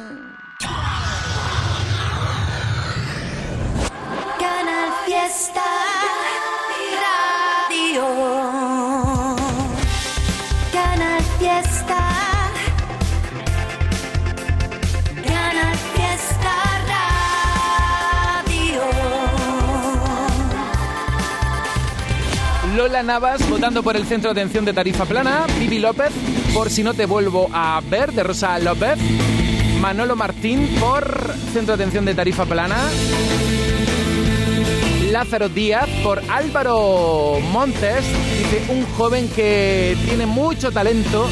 Canal 4.39 4.93
Fiesta. 5.05 5.82
Navas 23.05 23.47
votando 23.49 23.83
por 23.83 23.95
el 23.97 24.05
centro 24.05 24.33
de 24.33 24.39
atención 24.39 24.63
de 24.65 24.73
tarifa 24.73 25.05
plana. 25.05 25.45
Vivi 25.59 25.79
López 25.79 26.11
por 26.53 26.69
Si 26.69 26.83
no 26.83 26.93
te 26.93 27.05
vuelvo 27.05 27.49
a 27.51 27.81
ver 27.89 28.13
de 28.13 28.23
Rosa 28.23 28.57
López. 28.59 28.97
Manolo 29.81 30.15
Martín 30.15 30.69
por 30.79 31.33
centro 31.51 31.75
de 31.75 31.83
atención 31.83 32.05
de 32.05 32.15
tarifa 32.15 32.45
plana. 32.45 32.77
Lázaro 35.11 35.49
Díaz 35.49 35.89
por 36.03 36.21
Álvaro 36.29 37.39
Montes. 37.51 38.05
Dice 38.37 38.63
un 38.69 38.85
joven 38.97 39.27
que 39.29 39.97
tiene 40.05 40.25
mucho 40.25 40.71
talento 40.71 41.27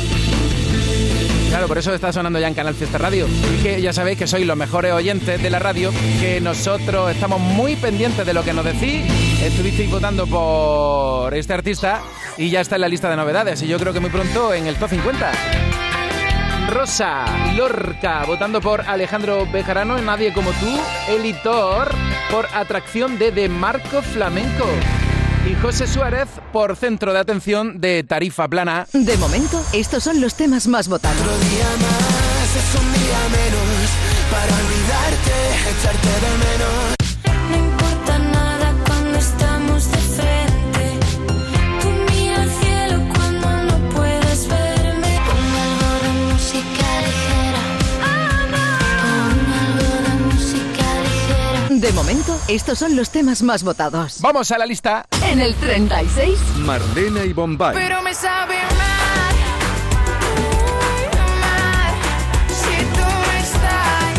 Claro, 1.51 1.67
por 1.67 1.77
eso 1.77 1.93
está 1.93 2.13
sonando 2.13 2.39
ya 2.39 2.48
en 2.48 2.53
Canal 2.53 2.74
Fiesta 2.74 2.98
Radio. 2.98 3.27
Y 3.27 3.62
que 3.62 3.81
ya 3.81 3.91
sabéis 3.91 4.17
que 4.17 4.25
sois 4.25 4.48
los 4.48 4.55
mejores 4.55 4.93
oyentes 4.93 5.43
de 5.43 5.50
la 5.50 5.60
radio, 5.60 5.91
que 6.22 6.39
nosotros 6.39 7.12
estamos 7.12 7.41
muy 7.41 7.75
pendientes 7.75 8.25
de 8.25 8.34
lo 8.34 8.41
que 8.41 8.53
nos 8.53 8.63
decís. 8.63 9.03
Estuvisteis 9.43 9.91
votando 9.91 10.25
por 10.27 11.34
este 11.34 11.53
artista 11.53 12.03
y 12.38 12.50
ya 12.50 12.62
está 12.62 12.75
en 12.75 12.81
la 12.81 12.88
lista 12.88 13.10
de 13.10 13.17
novedades. 13.17 13.62
Y 13.63 13.67
yo 13.67 13.77
creo 13.79 13.91
que 13.91 14.00
muy 14.00 14.10
pronto 14.10 14.53
en 14.53 14.65
el 14.65 14.77
top 14.77 14.91
50. 14.91 15.31
Rosa 16.70 17.25
Lorca 17.58 18.24
votando 18.25 18.62
por 18.62 18.79
Alejandro 18.88 19.46
Bejarano, 19.51 19.98
Nadie 20.01 20.31
como 20.31 20.51
tú. 20.51 20.79
Elitor 21.10 21.91
por 22.31 22.48
Atracción 22.53 23.20
de 23.20 23.34
De 23.34 23.50
Marco 23.50 24.01
Flamenco 24.01 24.70
y 25.45 25.55
José 25.55 25.88
Suárez 25.88 26.27
por 26.51 26.75
centro 26.75 27.13
de 27.13 27.19
atención 27.19 27.79
de 27.79 28.03
tarifa 28.03 28.48
plana. 28.48 28.88
De 28.93 29.17
momento, 29.17 29.63
estos 29.74 30.03
son 30.03 30.21
los 30.21 30.36
temas 30.36 30.67
más 30.67 30.88
votados. 30.88 31.19
Otro 31.21 31.38
día 31.39 31.65
más 31.79 32.55
es 32.55 32.81
un 32.81 32.93
día 32.93 33.19
menos 33.31 33.89
para 34.29 34.53
olvidarte, 34.55 35.79
echarte 35.79 36.07
de 36.07 36.38
menos. 36.38 36.90
De 51.91 51.98
momento, 51.98 52.39
estos 52.48 52.79
son 52.79 52.95
los 52.95 53.10
temas 53.10 53.43
más 53.43 53.63
votados. 53.63 54.21
Vamos 54.21 54.50
a 54.51 54.57
la 54.57 54.65
lista. 54.65 55.05
En 55.29 55.41
el 55.41 55.53
36, 55.55 56.39
Marlena 56.60 57.25
y 57.25 57.33
Bombay. 57.33 57.74
Pero 57.75 58.01
me 58.01 58.13
sabe 58.13 58.55
mal, 58.77 59.36
muy 60.38 61.03
mal, 61.41 61.93
si 62.48 62.86
tú 62.95 63.07
estás. 63.41 64.15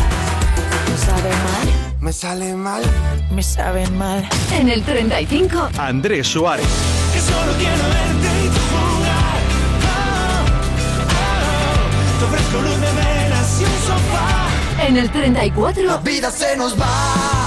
Me 0.87 0.97
sabe 0.99 1.29
mal, 1.31 1.97
Me 1.99 2.13
sale 2.13 2.53
mal. 2.53 2.83
me 3.31 3.41
saben 3.41 3.97
mal. 3.97 4.29
en 4.51 4.69
el 4.69 4.83
35, 4.83 5.69
Andrés 5.79 6.27
Suárez. 6.27 6.67
Que 7.11 7.19
solo 7.21 7.53
quiero 7.57 7.75
verte 7.75 8.45
y 8.45 8.49
tu 8.49 8.61
jugar. 8.69 9.41
Oh, 9.89 11.09
oh, 11.09 12.19
te 12.19 12.25
ofrezco 12.25 12.61
luz 12.61 12.79
de 12.81 12.91
velas 13.01 13.59
y 13.59 13.63
un 13.63 13.81
sofá. 13.87 14.85
en 14.87 14.97
el 14.97 15.09
34, 15.09 15.83
La 15.85 15.97
vida 15.97 16.29
se 16.29 16.55
nos 16.55 16.79
va 16.79 17.42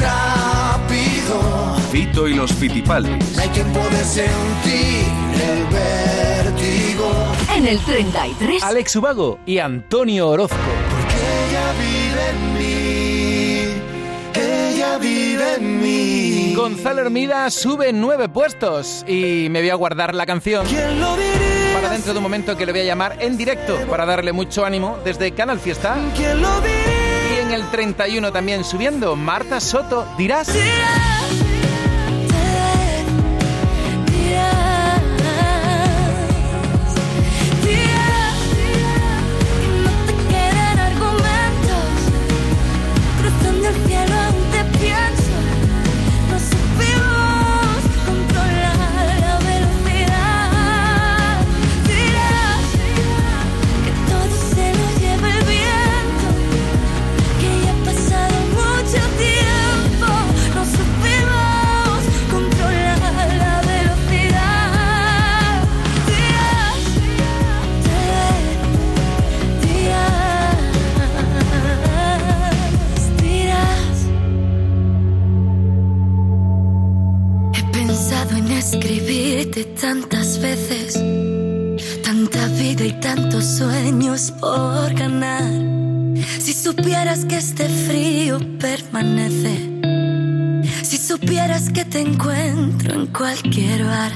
rápido. 0.00 1.76
Fito 1.90 2.28
y 2.28 2.34
los 2.34 2.52
Fitipaldis. 2.52 3.36
No 3.36 3.42
hay 3.42 3.48
quien 3.50 3.66
puede 3.72 4.04
sentir 4.04 5.06
el 5.34 5.64
vértigo. 5.66 7.10
en 7.56 7.66
el 7.66 7.78
33, 7.80 8.62
Alex 8.62 8.96
Ubago 8.96 9.38
y 9.46 9.58
Antonio 9.58 10.28
Orozco. 10.28 10.56
Que 11.08 11.48
ella 11.48 11.72
vive 11.80 12.28
en 12.30 12.54
mí. 12.58 13.82
Ella 14.34 14.98
vive 14.98 15.54
en 15.56 15.82
mí. 15.82 16.54
Gonzalo 16.54 17.00
Hermida 17.02 17.50
sube 17.50 17.92
nueve 17.92 18.28
puestos 18.28 19.04
y 19.08 19.48
me 19.50 19.60
voy 19.60 19.70
a 19.70 19.74
guardar 19.74 20.14
la 20.14 20.26
canción 20.26 20.66
¿Quién 20.66 21.00
lo 21.00 21.16
diría? 21.16 21.74
para 21.74 21.90
dentro 21.90 22.12
de 22.12 22.18
un 22.18 22.22
momento 22.22 22.56
que 22.56 22.66
le 22.66 22.72
voy 22.72 22.82
a 22.82 22.84
llamar 22.84 23.16
en 23.20 23.36
directo 23.36 23.76
para 23.88 24.04
darle 24.06 24.32
mucho 24.32 24.64
ánimo 24.64 24.98
desde 25.04 25.32
Canal 25.32 25.58
Fiesta. 25.58 25.96
¿Quién 26.14 26.40
lo 26.42 26.60
diría? 26.60 26.99
En 27.50 27.54
el 27.56 27.68
31 27.68 28.30
también 28.30 28.62
subiendo, 28.62 29.16
Marta 29.16 29.58
Soto, 29.58 30.06
dirás. 30.16 30.48
Por 84.32 84.94
ganar. 84.94 85.70
Si 86.38 86.52
supieras 86.52 87.24
que 87.24 87.36
este 87.36 87.68
frío 87.68 88.38
permanece. 88.58 89.70
Si 90.82 90.96
supieras 90.96 91.70
que 91.70 91.84
te 91.84 92.00
encuentro 92.00 92.94
en 92.94 93.06
cualquier 93.06 93.84
bar. 93.84 94.12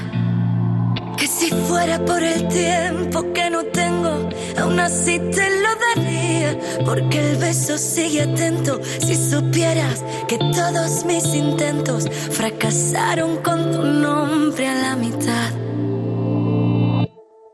Que 1.17 1.27
si 1.27 1.49
fuera 1.49 2.03
por 2.03 2.21
el 2.21 2.47
tiempo 2.47 3.33
que 3.33 3.49
no 3.49 3.63
tengo, 3.65 4.29
aún 4.59 4.79
así 4.79 5.19
te 5.19 5.61
lo 5.61 5.69
daría. 5.87 6.59
Porque 6.85 7.31
el 7.31 7.37
beso 7.37 7.77
sigue 7.77 8.23
atento. 8.23 8.81
Si 8.99 9.15
supieras 9.15 10.03
que 10.27 10.37
todos 10.37 11.05
mis 11.05 11.25
intentos 11.33 12.09
fracasaron 12.31 13.37
con 13.37 13.71
tu 13.71 13.81
nombre 13.83 14.67
a 14.67 14.75
la 14.75 14.95
mitad. 14.95 15.51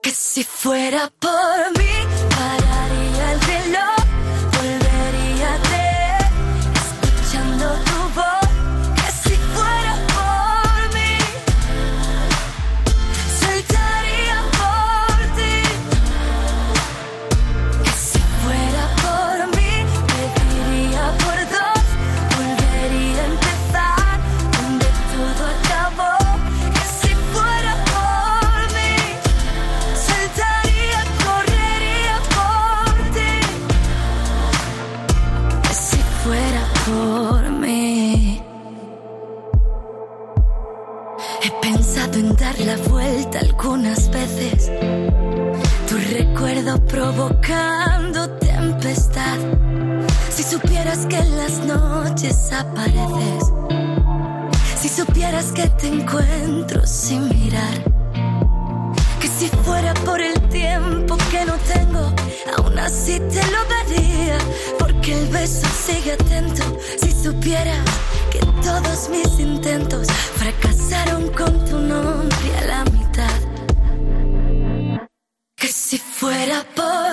Que 0.01 0.11
si 0.11 0.43
fuera 0.43 1.11
por 1.19 1.77
mí, 1.77 1.90
provocando 47.51 48.29
tempestad. 48.39 49.37
Si 50.29 50.43
supieras 50.43 51.05
que 51.07 51.17
en 51.17 51.37
las 51.37 51.59
noches 51.59 52.51
apareces. 52.51 53.51
Si 54.79 54.89
supieras 54.89 55.51
que 55.51 55.67
te 55.67 55.87
encuentro 55.87 56.85
sin 56.85 57.27
mirar. 57.29 57.83
Que 59.19 59.27
si 59.27 59.47
fuera 59.63 59.93
por 60.05 60.19
el 60.21 60.33
tiempo 60.49 61.17
que 61.29 61.45
no 61.45 61.55
tengo, 61.73 62.13
aún 62.57 62.79
así 62.79 63.19
te 63.19 63.43
lo 63.51 63.61
daría. 63.75 64.37
Porque 64.79 65.13
el 65.13 65.27
beso 65.27 65.67
sigue 65.85 66.13
atento. 66.13 66.63
Si 67.01 67.11
supieras 67.11 67.85
que 68.31 68.39
todos 68.63 69.09
mis 69.09 69.39
intentos 69.39 70.07
fracasaron 70.35 71.29
con 71.31 71.65
tu 71.65 71.77
nombre 71.77 72.57
a 72.59 72.65
la 72.65 72.83
mitad. 72.85 73.39
Que 75.55 75.67
si 75.67 75.97
fuera 75.99 76.65
por 76.75 77.10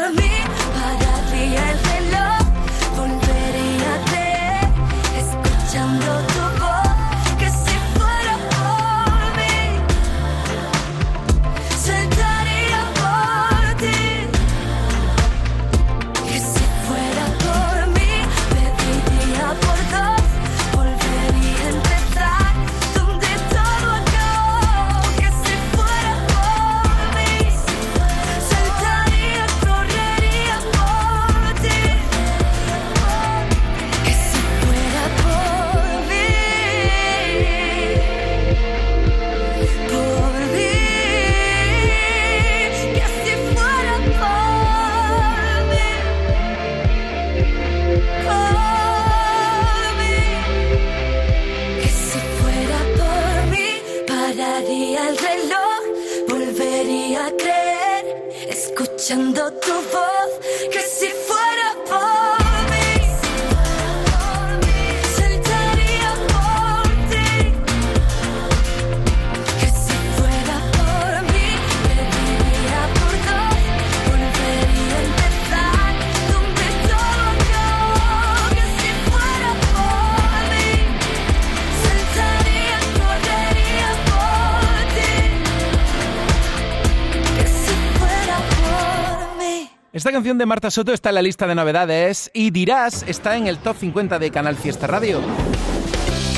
de 90.37 90.45
Marta 90.45 90.71
Soto 90.71 90.93
está 90.93 91.09
en 91.09 91.15
la 91.15 91.23
lista 91.23 91.47
de 91.47 91.55
novedades 91.55 92.31
y 92.35 92.51
Dirás 92.51 93.03
está 93.09 93.37
en 93.37 93.47
el 93.47 93.57
top 93.57 93.79
50 93.79 94.19
de 94.19 94.31
Canal 94.31 94.57
Fiesta 94.57 94.87
Radio. 94.87 95.23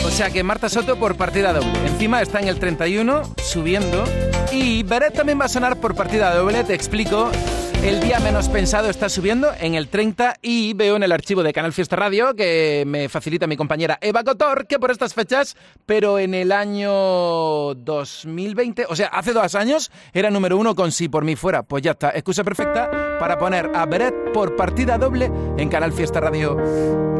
O 0.04 0.10
sea 0.10 0.30
que 0.30 0.44
Marta 0.44 0.68
Soto 0.68 0.96
por 0.96 1.16
partida 1.16 1.52
doble. 1.52 1.72
Encima 1.86 2.22
está 2.22 2.38
en 2.38 2.46
el 2.46 2.60
31, 2.60 3.34
subiendo. 3.42 4.04
Y 4.52 4.84
Beret 4.84 5.14
también 5.14 5.40
va 5.40 5.46
a 5.46 5.48
sonar 5.48 5.78
por 5.78 5.96
partida 5.96 6.32
doble, 6.32 6.62
te 6.62 6.74
explico. 6.74 7.32
El 7.82 7.98
día 8.00 8.20
menos 8.20 8.50
pensado 8.50 8.90
está 8.90 9.08
subiendo 9.08 9.48
en 9.58 9.74
el 9.74 9.88
30 9.88 10.34
y 10.42 10.74
veo 10.74 10.96
en 10.96 11.02
el 11.02 11.12
archivo 11.12 11.42
de 11.42 11.54
Canal 11.54 11.72
Fiesta 11.72 11.96
Radio 11.96 12.34
que 12.34 12.84
me 12.86 13.08
facilita 13.08 13.46
mi 13.46 13.56
compañera 13.56 13.98
Eva 14.02 14.22
Cotor 14.22 14.66
que 14.66 14.78
por 14.78 14.90
estas 14.90 15.14
fechas, 15.14 15.56
pero 15.86 16.18
en 16.18 16.34
el 16.34 16.52
año 16.52 17.74
2020, 17.74 18.84
o 18.86 18.94
sea, 18.94 19.06
hace 19.06 19.32
dos 19.32 19.54
años, 19.54 19.90
era 20.12 20.30
número 20.30 20.58
uno 20.58 20.74
con 20.74 20.92
Si 20.92 21.08
por 21.08 21.24
mí 21.24 21.36
fuera. 21.36 21.62
Pues 21.62 21.82
ya 21.82 21.92
está, 21.92 22.10
excusa 22.10 22.44
perfecta 22.44 23.16
para 23.18 23.38
poner 23.38 23.70
a 23.74 23.86
Beret 23.86 24.32
por 24.34 24.56
partida 24.56 24.98
doble 24.98 25.30
en 25.56 25.70
Canal 25.70 25.94
Fiesta 25.94 26.20
Radio. 26.20 26.56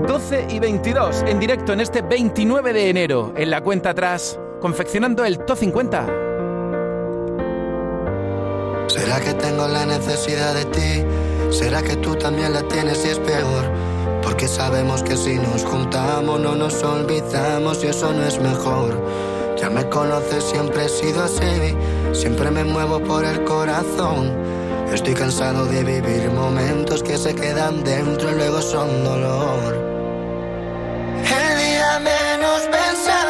12 0.07 0.47
y 0.51 0.59
22 0.59 1.23
en 1.23 1.41
directo 1.41 1.73
en 1.73 1.81
este 1.81 2.03
29 2.03 2.75
de 2.75 2.91
enero 2.91 3.33
en 3.35 3.49
la 3.49 3.63
cuenta 3.63 3.91
atrás, 3.91 4.39
confeccionando 4.61 5.25
el 5.25 5.39
Top 5.47 5.57
50. 5.57 6.30
¿Será 8.89 9.21
que 9.21 9.35
tengo 9.35 9.69
la 9.69 9.87
necesidad 9.87 10.55
de 10.55 10.65
ti? 10.67 11.05
¿Será 11.51 11.83
que 11.83 11.97
tú 11.97 12.15
también 12.17 12.53
la 12.53 12.63
tienes 12.63 13.05
y 13.05 13.09
es 13.09 13.19
peor? 13.19 13.65
Porque 14.23 14.49
sabemos 14.49 15.03
que 15.03 15.17
si 15.17 15.37
nos 15.37 15.65
juntamos 15.65 16.41
no 16.41 16.55
nos 16.55 16.83
olvidamos 16.83 17.83
y 17.85 17.89
eso 17.89 18.13
no 18.13 18.25
es 18.25 18.41
mejor. 18.41 19.01
Ya 19.57 19.69
me 19.69 19.89
conoces, 19.89 20.45
siempre 20.45 20.87
he 20.87 20.89
sido 20.89 21.23
así, 21.25 21.77
siempre 22.13 22.51
me 22.51 22.65
muevo 22.65 22.99
por 23.01 23.25
el 23.25 23.45
corazón. 23.45 24.33
Estoy 24.93 25.15
cansado 25.15 25.67
de 25.67 25.85
vivir 25.85 26.31
momentos 26.31 27.03
que 27.03 27.17
se 27.17 27.35
quedan 27.35 27.85
dentro 27.85 28.31
y 28.31 28.35
luego 28.35 28.61
son 28.61 29.05
dolor. 29.05 29.75
El 31.19 31.59
día 31.59 32.01
menos 32.01 32.63
pensado 32.63 33.30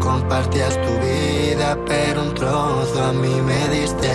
Compartías 0.00 0.74
tu 0.82 0.92
vida, 0.98 1.78
pero 1.86 2.22
un 2.22 2.34
trozo 2.34 3.04
a 3.04 3.12
mí 3.12 3.34
me 3.42 3.68
diste. 3.68 4.10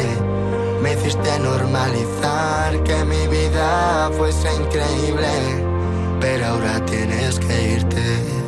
Me 0.81 0.93
hiciste 0.93 1.39
normalizar 1.39 2.83
que 2.83 3.05
mi 3.05 3.27
vida 3.27 4.11
fuese 4.17 4.53
increíble, 4.55 5.29
pero 6.19 6.45
ahora 6.47 6.83
tienes 6.85 7.39
que 7.39 7.73
irte. 7.75 8.44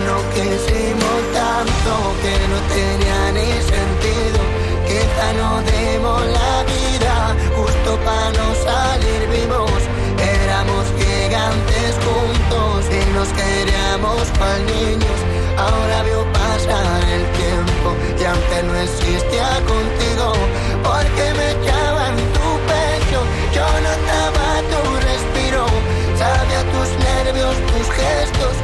No 0.00 0.16
quisimos 0.32 1.20
tanto 1.34 1.92
que 2.22 2.32
no 2.48 2.58
tenía 2.72 3.32
ni 3.32 3.52
sentido. 3.60 4.40
Quizá 4.88 5.32
no 5.34 5.60
demos 5.62 6.22
la 6.26 6.64
vida 6.64 7.36
justo 7.54 7.98
para 8.04 8.30
no 8.32 8.54
salir 8.64 9.28
vivos. 9.28 9.82
Éramos 10.18 10.86
gigantes 10.96 11.92
juntos 12.06 12.86
y 12.88 13.00
nos 13.14 13.28
queríamos 13.36 14.22
cual 14.38 14.64
niños. 14.64 15.18
Ahora 15.58 16.02
veo 16.04 16.24
pasar 16.32 17.02
el 17.12 17.24
tiempo 17.36 17.88
y 18.18 18.24
aunque 18.24 18.62
no 18.64 18.74
existía 18.80 19.48
contigo, 19.68 20.32
porque 20.82 21.24
me 21.36 21.46
echaba 21.52 22.08
en 22.08 22.16
tu 22.32 22.48
pecho, 22.70 23.20
yo 23.54 23.66
notaba 23.86 24.46
tu 24.72 24.80
respiro, 25.06 25.66
sabía 26.16 26.62
tus 26.72 26.88
nervios, 27.06 27.54
tus 27.70 27.86
gestos, 27.94 28.56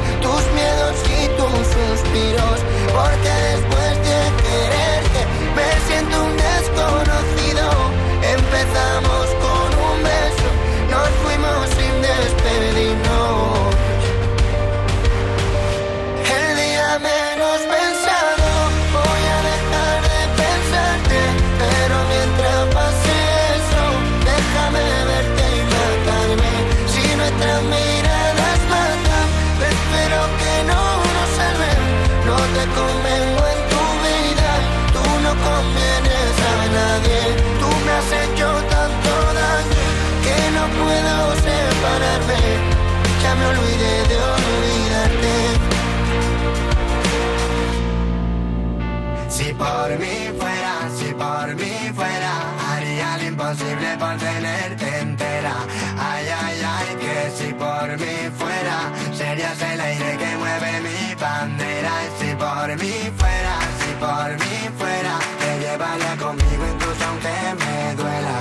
imposible 53.59 53.97
mantenerte 53.97 54.99
entera. 54.99 55.55
Ay, 55.97 56.27
ay, 56.27 56.61
ay, 56.65 56.95
que 56.95 57.31
si 57.37 57.53
por 57.53 57.97
mí 57.97 58.29
fuera, 58.37 58.91
serías 59.15 59.61
el 59.61 59.81
aire 59.81 60.17
que 60.17 60.37
mueve 60.37 60.81
mi 60.81 61.15
bandera. 61.15 61.91
Si 62.19 62.35
por 62.35 62.67
mí 62.77 63.11
fuera, 63.17 63.55
si 63.79 63.91
por 63.99 64.29
mí 64.41 64.69
fuera, 64.77 65.19
te 65.39 65.59
llevaría 65.59 66.15
conmigo 66.17 66.63
incluso 66.73 67.03
aunque 67.05 67.65
me 67.65 67.95
duela. 67.95 68.39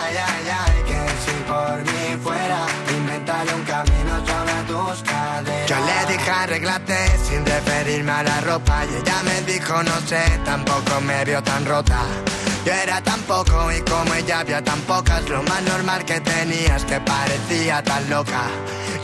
Ay, 0.00 0.16
ay, 0.28 0.46
ay, 0.64 0.82
que 0.88 1.00
si 1.24 1.36
por 1.50 1.78
mí 1.84 2.22
fuera, 2.22 2.66
inventaré 2.96 3.54
un 3.54 3.64
camino 3.64 4.14
sobre 4.26 4.62
tus 4.66 5.02
caderas. 5.02 5.68
Yo 5.68 5.76
le 5.76 6.12
dije 6.12 6.30
arreglate 6.30 7.18
sin 7.18 7.46
referirme 7.46 8.12
a 8.12 8.22
la 8.22 8.40
ropa 8.40 8.84
y 8.86 8.94
ella 8.96 9.22
me 9.22 9.52
dijo 9.52 9.82
no 9.82 10.00
sé, 10.06 10.40
tampoco 10.44 11.00
me 11.02 11.24
vio 11.24 11.42
tan 11.42 11.64
rota. 11.64 12.02
Yo 12.66 12.72
era 12.72 13.00
tan 13.00 13.20
poco 13.22 13.70
y 13.70 13.80
como 13.82 14.12
ella 14.14 14.40
había 14.40 14.60
tan 14.60 14.80
pocas, 14.80 15.22
lo 15.28 15.40
más 15.44 15.62
normal 15.62 16.04
que 16.04 16.20
tenía 16.20 16.74
es 16.74 16.84
que 16.84 17.00
parecía 17.00 17.80
tan 17.80 18.10
loca. 18.10 18.42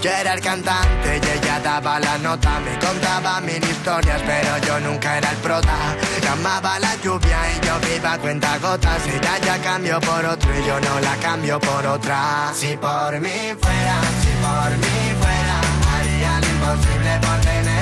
Yo 0.03 0.11
era 0.11 0.35
el 0.35 0.41
cantante 0.41 1.21
y 1.23 1.39
ella 1.39 1.61
daba 1.61 2.01
la 2.01 2.19
nota, 2.19 2.59
me 2.59 2.77
contaba 2.85 3.41
mil 3.41 3.63
historias, 3.63 4.21
pero 4.27 4.59
yo 4.67 4.81
nunca 4.81 5.17
era 5.19 5.31
el 5.31 5.37
prota. 5.37 5.97
Llamaba 6.21 6.81
la 6.81 6.97
lluvia 6.97 7.39
y 7.53 7.65
yo 7.65 7.79
viva 7.89 8.19
cuenta 8.19 8.59
gotas, 8.59 9.07
ella 9.07 9.39
ya 9.39 9.57
cambió 9.63 10.01
por 10.01 10.25
otro 10.25 10.59
y 10.59 10.67
yo 10.67 10.81
no 10.81 10.99
la 10.99 11.15
cambio 11.19 11.61
por 11.61 11.87
otra. 11.87 12.53
Si 12.57 12.77
por 12.77 13.21
mí 13.21 13.55
fuera, 13.61 14.01
si 14.23 14.33
por 14.43 14.71
mí 14.77 15.15
fuera, 15.21 15.61
haría 15.95 16.41
lo 16.41 16.49
imposible 16.49 17.21
por 17.21 17.41
tenerte 17.43 17.82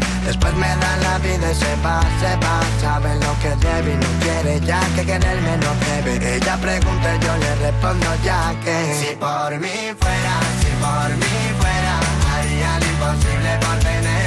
Después 0.25 0.53
me 0.55 0.67
da 0.67 0.97
la 0.97 1.17
vida 1.19 1.51
y 1.51 1.55
se 1.55 1.75
va, 1.83 2.01
se 2.19 2.35
va. 2.37 2.61
Sabe 2.79 3.15
lo 3.15 3.33
que 3.41 3.49
debe 3.65 3.93
y 3.93 3.97
no 3.97 4.09
quiere 4.21 4.59
ya 4.61 4.79
que 4.95 5.05
quererme 5.05 5.57
no 5.57 5.71
debe. 5.85 6.35
Ella 6.35 6.57
pregunta 6.57 7.15
y 7.15 7.19
yo 7.25 7.37
le 7.37 7.55
respondo 7.55 8.07
ya 8.23 8.53
que 8.63 8.95
Si 9.01 9.15
por 9.15 9.51
mí 9.59 9.93
fuera, 9.99 10.35
si 10.61 10.71
por 10.79 11.09
mí 11.17 11.35
fuera 11.59 11.99
Haría 12.33 12.79
lo 12.79 12.85
imposible 12.85 13.59
por 13.61 13.77
tenerte 13.79 14.20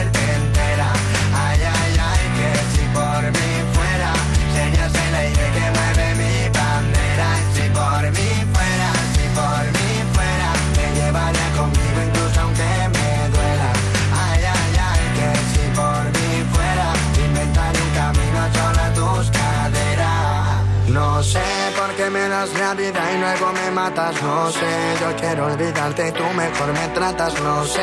la 22.34 22.74
vida 22.74 23.00
y 23.14 23.18
luego 23.20 23.52
me 23.52 23.70
matas. 23.70 24.20
No 24.22 24.50
sé, 24.50 24.72
yo 25.00 25.16
quiero 25.16 25.46
olvidarte 25.46 26.08
y 26.08 26.12
tú 26.12 26.24
mejor 26.34 26.72
me 26.72 26.88
tratas. 26.88 27.40
No 27.40 27.64
sé, 27.64 27.82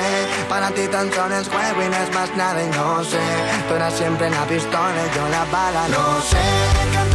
para 0.50 0.70
ti 0.72 0.88
tan 0.88 1.12
solo 1.12 1.36
es 1.38 1.48
juego 1.48 1.82
y 1.86 1.90
no 1.90 1.98
es 1.98 2.14
más 2.14 2.36
nada 2.36 2.62
y 2.62 2.68
no 2.68 3.04
sé. 3.04 3.20
Tú 3.68 3.76
eras 3.76 3.94
siempre 3.94 4.30
la 4.30 4.44
pistola 4.46 5.02
y 5.08 5.16
yo 5.16 5.28
la 5.30 5.46
bala. 5.46 5.88
No 5.88 6.22
sé, 6.22 7.11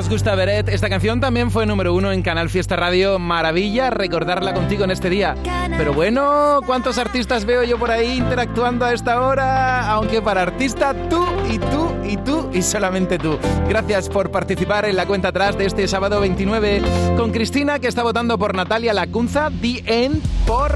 nos 0.00 0.08
gusta 0.08 0.34
Beret, 0.34 0.66
esta 0.70 0.88
canción 0.88 1.20
también 1.20 1.50
fue 1.50 1.66
número 1.66 1.92
uno 1.92 2.10
en 2.10 2.22
Canal 2.22 2.48
Fiesta 2.48 2.74
Radio. 2.74 3.18
Maravilla 3.18 3.90
recordarla 3.90 4.54
contigo 4.54 4.82
en 4.84 4.90
este 4.90 5.10
día. 5.10 5.34
Pero 5.76 5.92
bueno, 5.92 6.60
¿cuántos 6.64 6.96
artistas 6.96 7.44
veo 7.44 7.64
yo 7.64 7.78
por 7.78 7.90
ahí 7.90 8.16
interactuando 8.16 8.86
a 8.86 8.94
esta 8.94 9.20
hora? 9.20 9.90
Aunque 9.90 10.22
para 10.22 10.40
artista, 10.40 10.94
tú 11.10 11.22
y 11.50 11.58
tú 11.58 11.94
y 12.02 12.16
tú 12.16 12.48
y 12.50 12.62
solamente 12.62 13.18
tú. 13.18 13.38
Gracias 13.68 14.08
por 14.08 14.30
participar 14.30 14.86
en 14.86 14.96
la 14.96 15.04
cuenta 15.04 15.28
atrás 15.28 15.58
de 15.58 15.66
este 15.66 15.86
sábado 15.86 16.18
29 16.22 16.80
con 17.18 17.30
Cristina, 17.30 17.78
que 17.78 17.88
está 17.88 18.02
votando 18.02 18.38
por 18.38 18.54
Natalia 18.54 18.94
Lacunza, 18.94 19.50
The 19.60 19.82
End 19.84 20.22
por 20.46 20.72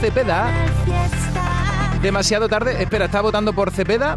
Cepeda. 0.00 0.48
Demasiado 2.02 2.48
tarde. 2.48 2.80
Espera, 2.80 3.06
está 3.06 3.20
votando 3.20 3.52
por 3.52 3.72
Cepeda. 3.72 4.16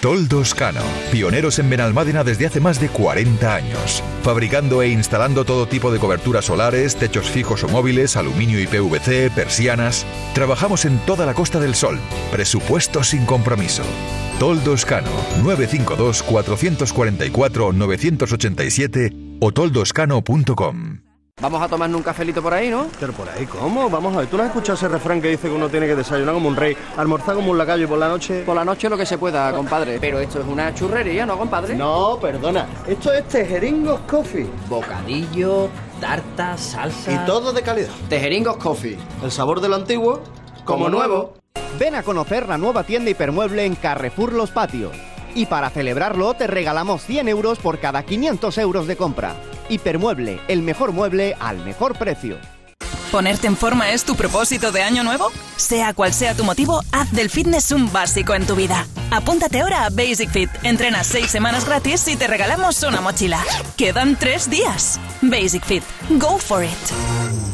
Toldos 0.00 0.54
Cano, 0.54 0.80
pioneros 1.12 1.58
en 1.58 1.68
Benalmádena 1.68 2.24
desde 2.24 2.46
hace 2.46 2.58
más 2.58 2.80
de 2.80 2.88
40 2.88 3.54
años, 3.54 4.02
fabricando 4.22 4.80
e 4.80 4.88
instalando 4.88 5.44
todo 5.44 5.66
tipo 5.66 5.92
de 5.92 5.98
coberturas 5.98 6.46
solares, 6.46 6.96
techos 6.96 7.28
fijos 7.28 7.62
o 7.64 7.68
móviles, 7.68 8.16
aluminio 8.16 8.58
y 8.60 8.66
PVC, 8.66 9.30
persianas. 9.30 10.06
Trabajamos 10.34 10.86
en 10.86 10.98
toda 11.00 11.26
la 11.26 11.34
Costa 11.34 11.60
del 11.60 11.74
Sol. 11.74 11.98
Presupuesto 12.32 13.04
sin 13.04 13.26
compromiso. 13.26 13.82
Toldos 14.38 14.86
Cano, 14.86 15.10
952 15.42 16.22
444 16.22 17.72
987 17.74 19.12
o 19.40 19.52
toldoscano.com. 19.52 21.09
Vamos 21.40 21.62
a 21.62 21.68
tomarnos 21.68 21.96
un 21.96 22.02
cafelito 22.02 22.42
por 22.42 22.52
ahí, 22.52 22.68
¿no? 22.68 22.86
Pero 23.00 23.14
por 23.14 23.26
ahí, 23.30 23.46
¿cómo? 23.46 23.88
Vamos 23.88 24.14
a 24.14 24.18
ver, 24.18 24.26
¿tú 24.26 24.36
no 24.36 24.42
has 24.42 24.50
escuchado 24.50 24.74
ese 24.74 24.88
refrán 24.88 25.22
que 25.22 25.28
dice 25.28 25.48
que 25.48 25.54
uno 25.54 25.70
tiene 25.70 25.86
que 25.86 25.96
desayunar 25.96 26.34
como 26.34 26.48
un 26.48 26.56
rey, 26.56 26.76
almorzar 26.98 27.34
como 27.34 27.50
un 27.50 27.56
lacayo 27.56 27.84
y 27.84 27.86
por 27.86 27.98
la 27.98 28.08
noche...? 28.08 28.42
Por 28.44 28.54
la 28.54 28.64
noche 28.64 28.90
lo 28.90 28.98
que 28.98 29.06
se 29.06 29.16
pueda, 29.16 29.50
compadre. 29.52 29.98
Pero 29.98 30.20
esto 30.20 30.40
es 30.40 30.46
una 30.46 30.74
churrería, 30.74 31.24
¿no, 31.24 31.38
compadre? 31.38 31.74
No, 31.74 32.18
perdona. 32.20 32.66
Esto 32.86 33.10
es 33.14 33.26
Tejeringos 33.26 34.00
Coffee. 34.00 34.50
Bocadillo, 34.68 35.70
tarta, 35.98 36.58
salsa... 36.58 37.10
Y 37.10 37.16
todo 37.24 37.54
de 37.54 37.62
calidad. 37.62 37.88
Tejeringos 38.10 38.58
Coffee. 38.58 38.98
El 39.22 39.30
sabor 39.30 39.62
de 39.62 39.70
lo 39.70 39.76
antiguo, 39.76 40.20
como 40.66 40.90
nuevo. 40.90 41.34
Ven 41.78 41.94
a 41.94 42.02
conocer 42.02 42.48
la 42.48 42.58
nueva 42.58 42.84
tienda 42.84 43.10
hipermueble 43.10 43.64
en 43.64 43.76
Carrefour 43.76 44.34
Los 44.34 44.50
Patios. 44.50 44.92
Y 45.34 45.46
para 45.46 45.70
celebrarlo 45.70 46.34
te 46.34 46.46
regalamos 46.48 47.02
100 47.02 47.28
euros 47.28 47.58
por 47.60 47.78
cada 47.78 48.02
500 48.02 48.58
euros 48.58 48.86
de 48.86 48.96
compra. 48.96 49.36
Hipermueble, 49.70 50.40
el 50.48 50.62
mejor 50.62 50.92
mueble 50.92 51.36
al 51.40 51.64
mejor 51.64 51.96
precio. 51.96 52.36
¿Ponerte 53.10 53.48
en 53.48 53.56
forma 53.56 53.90
es 53.90 54.04
tu 54.04 54.14
propósito 54.14 54.70
de 54.70 54.82
año 54.82 55.02
nuevo? 55.02 55.32
Sea 55.56 55.94
cual 55.94 56.14
sea 56.14 56.34
tu 56.34 56.44
motivo, 56.44 56.80
haz 56.92 57.10
del 57.10 57.28
fitness 57.28 57.72
un 57.72 57.92
básico 57.92 58.34
en 58.34 58.46
tu 58.46 58.54
vida. 58.54 58.86
Apúntate 59.10 59.60
ahora 59.60 59.86
a 59.86 59.90
Basic 59.90 60.30
Fit. 60.30 60.50
Entrenas 60.62 61.08
seis 61.08 61.30
semanas 61.30 61.64
gratis 61.64 62.06
y 62.06 62.16
te 62.16 62.28
regalamos 62.28 62.82
una 62.84 63.00
mochila. 63.00 63.42
Quedan 63.76 64.16
tres 64.16 64.48
días. 64.48 65.00
Basic 65.22 65.64
Fit. 65.64 65.82
Go 66.20 66.38
for 66.38 66.62
it. 66.62 67.49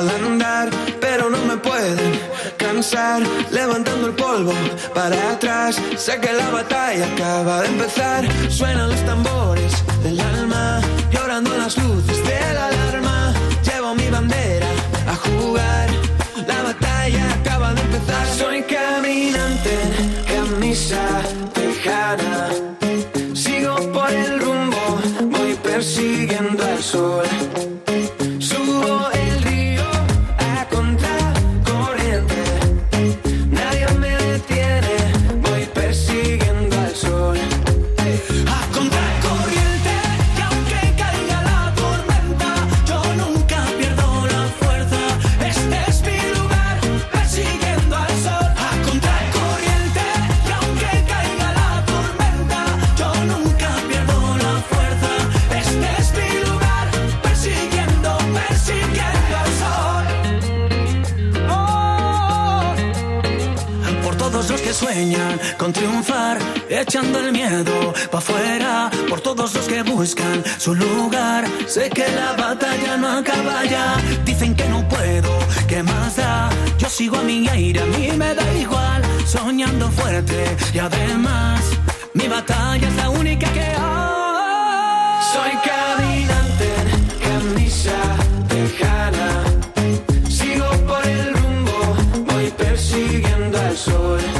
Al 0.00 0.24
andar, 0.24 0.70
pero 1.00 1.28
no 1.28 1.38
me 1.44 1.56
pueden 1.58 2.12
cansar. 2.56 3.22
Levantando 3.50 4.06
el 4.08 4.14
polvo 4.14 4.52
para 4.94 5.32
atrás, 5.32 5.80
sé 5.96 6.18
que 6.20 6.32
la 6.32 6.48
batalla 6.50 7.06
acaba 7.12 7.62
de 7.62 7.68
empezar. 7.68 8.24
Suenan 8.50 8.88
los 8.90 9.04
tambores 9.04 9.72
del 10.02 10.18
alma, 10.20 10.80
llorando 11.12 11.56
las 11.56 11.76
luces 11.76 12.18
de 12.24 12.40
la 12.54 12.66
alarma. 12.68 13.34
Llevo 13.62 13.94
mi 13.94 14.08
bandera 14.08 14.66
a 15.06 15.14
jugar, 15.16 15.88
la 16.46 16.62
batalla 16.62 17.34
acaba 17.34 17.74
de 17.74 17.80
empezar. 17.82 18.26
Soy 18.38 18.62
caminante, 18.62 19.74
camisa 20.32 21.04
tejana. 21.52 22.48
Sigo 23.34 23.74
por 23.92 24.10
el 24.10 24.40
rumbo, 24.40 25.00
voy 25.30 25.54
persiguiendo 25.62 26.64
al 26.64 26.82
sol. 26.82 27.69
Triunfar, 65.72 66.38
echando 66.68 67.18
el 67.18 67.32
miedo 67.32 67.92
pa' 68.10 68.18
afuera. 68.18 68.90
Por 69.08 69.20
todos 69.20 69.54
los 69.54 69.66
que 69.66 69.82
buscan 69.82 70.42
su 70.58 70.74
lugar, 70.74 71.44
sé 71.66 71.90
que 71.90 72.06
la 72.08 72.32
batalla 72.32 72.96
no 72.96 73.08
acaba 73.18 73.64
ya. 73.64 73.96
Dicen 74.24 74.54
que 74.54 74.66
no 74.68 74.86
puedo, 74.88 75.30
¿qué 75.68 75.82
más 75.82 76.16
da? 76.16 76.50
Yo 76.78 76.88
sigo 76.88 77.16
a 77.18 77.22
mi 77.22 77.48
aire, 77.48 77.80
a 77.80 77.86
mí 77.86 78.10
me 78.16 78.34
da 78.34 78.54
igual. 78.54 79.02
Soñando 79.26 79.88
fuerte 79.90 80.56
y 80.72 80.78
además, 80.78 81.60
mi 82.14 82.26
batalla 82.28 82.88
es 82.88 82.96
la 82.96 83.10
única 83.10 83.46
que 83.52 83.60
hay. 83.60 83.90
Soy 85.32 85.52
caminante, 85.70 86.70
camisa 87.26 87.98
tejana. 88.48 89.44
Sigo 90.28 90.68
por 90.86 91.06
el 91.06 91.34
rumbo, 91.34 91.96
voy 92.32 92.50
persiguiendo 92.50 93.60
al 93.60 93.76
sol. 93.76 94.39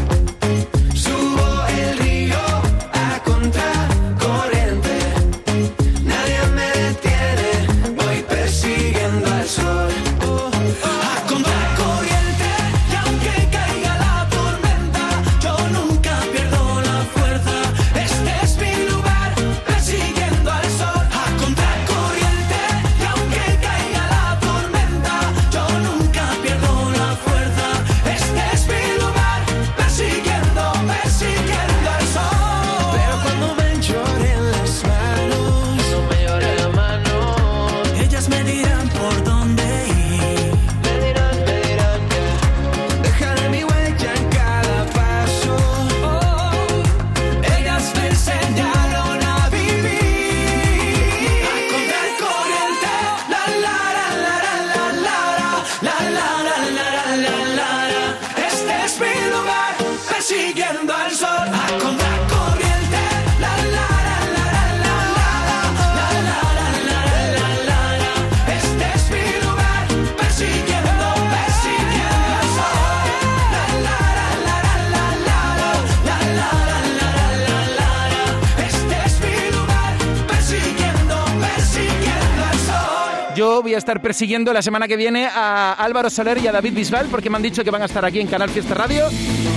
Voy 83.70 83.76
a 83.76 83.78
estar 83.78 84.02
persiguiendo 84.02 84.52
la 84.52 84.62
semana 84.62 84.88
que 84.88 84.96
viene 84.96 85.28
a 85.32 85.74
Álvaro 85.74 86.10
Soler 86.10 86.38
y 86.38 86.48
a 86.48 86.50
David 86.50 86.74
Bisbal 86.74 87.06
porque 87.06 87.30
me 87.30 87.36
han 87.36 87.42
dicho 87.42 87.62
que 87.62 87.70
van 87.70 87.82
a 87.82 87.84
estar 87.84 88.04
aquí 88.04 88.18
en 88.18 88.26
Canal 88.26 88.50
Fiesta 88.50 88.74
Radio. 88.74 89.04